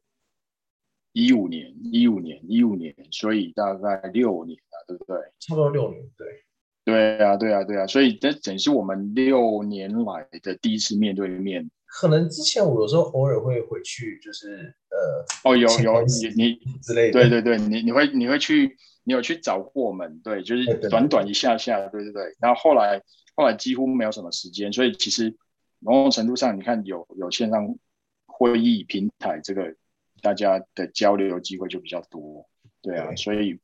[1.12, 5.18] 一五年，一五年，一五年，所以大概六年了，对不对？
[5.40, 6.46] 差不多六年，对。
[6.90, 11.70] 对啊，对啊，对啊，所以这等于是我们六年来的第一次面对面。
[11.86, 22.24] 可能之前我有时候偶尔会回去，就是呃，哦，有有你你之类的，对对对，你你会你会去，你有去找过我们，对，就是短短一下下，对对对。
[22.40, 23.02] 然后后来
[23.36, 25.36] 后来几乎没有什么时间，所以其实
[25.80, 27.76] 某种程度上，你看有有线上
[28.26, 29.76] 会议平台这个。
[30.22, 32.46] 大家的交流机会就比较多，
[32.82, 33.58] 对啊，所以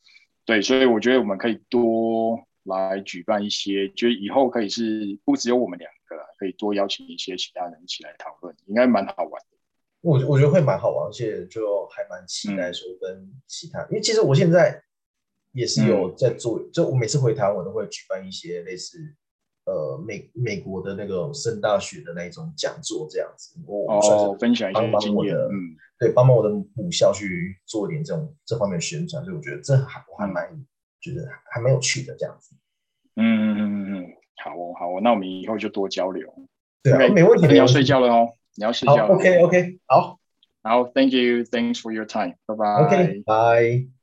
[0.46, 9.58] 对，所以我觉得我们可以多来举办一些，就是以后可以是不只有我们两个，可以多邀请一些其他人一起来讨论，应该蛮好玩的。
[10.02, 14.82] 我我觉得会蛮好玩，而且就还蛮期待说跟其他，因为其实我现在
[15.52, 18.98] 也是有在做，就我每次回台湾我都会举办一些类似
[19.66, 25.76] 呃美美国的那个圣大学的那种讲座这样子，我哦分享一些经验，嗯。
[25.98, 30.46] 对，帮忙我的母校去做一点这种这方面的宣传，所以我觉得这还我还蛮
[31.02, 32.56] 觉得还蛮有趣的这样子。
[33.16, 36.34] 嗯嗯嗯嗯嗯，好哦好哦，那我们以后就多交流。
[36.84, 37.48] 对啊，没问题。
[37.48, 39.16] 你要睡觉了哦，你要睡觉了。
[39.16, 40.20] OK OK，好。
[40.64, 42.66] 好，Thank you，Thanks for your time，拜拜。
[42.86, 43.95] OK，拜。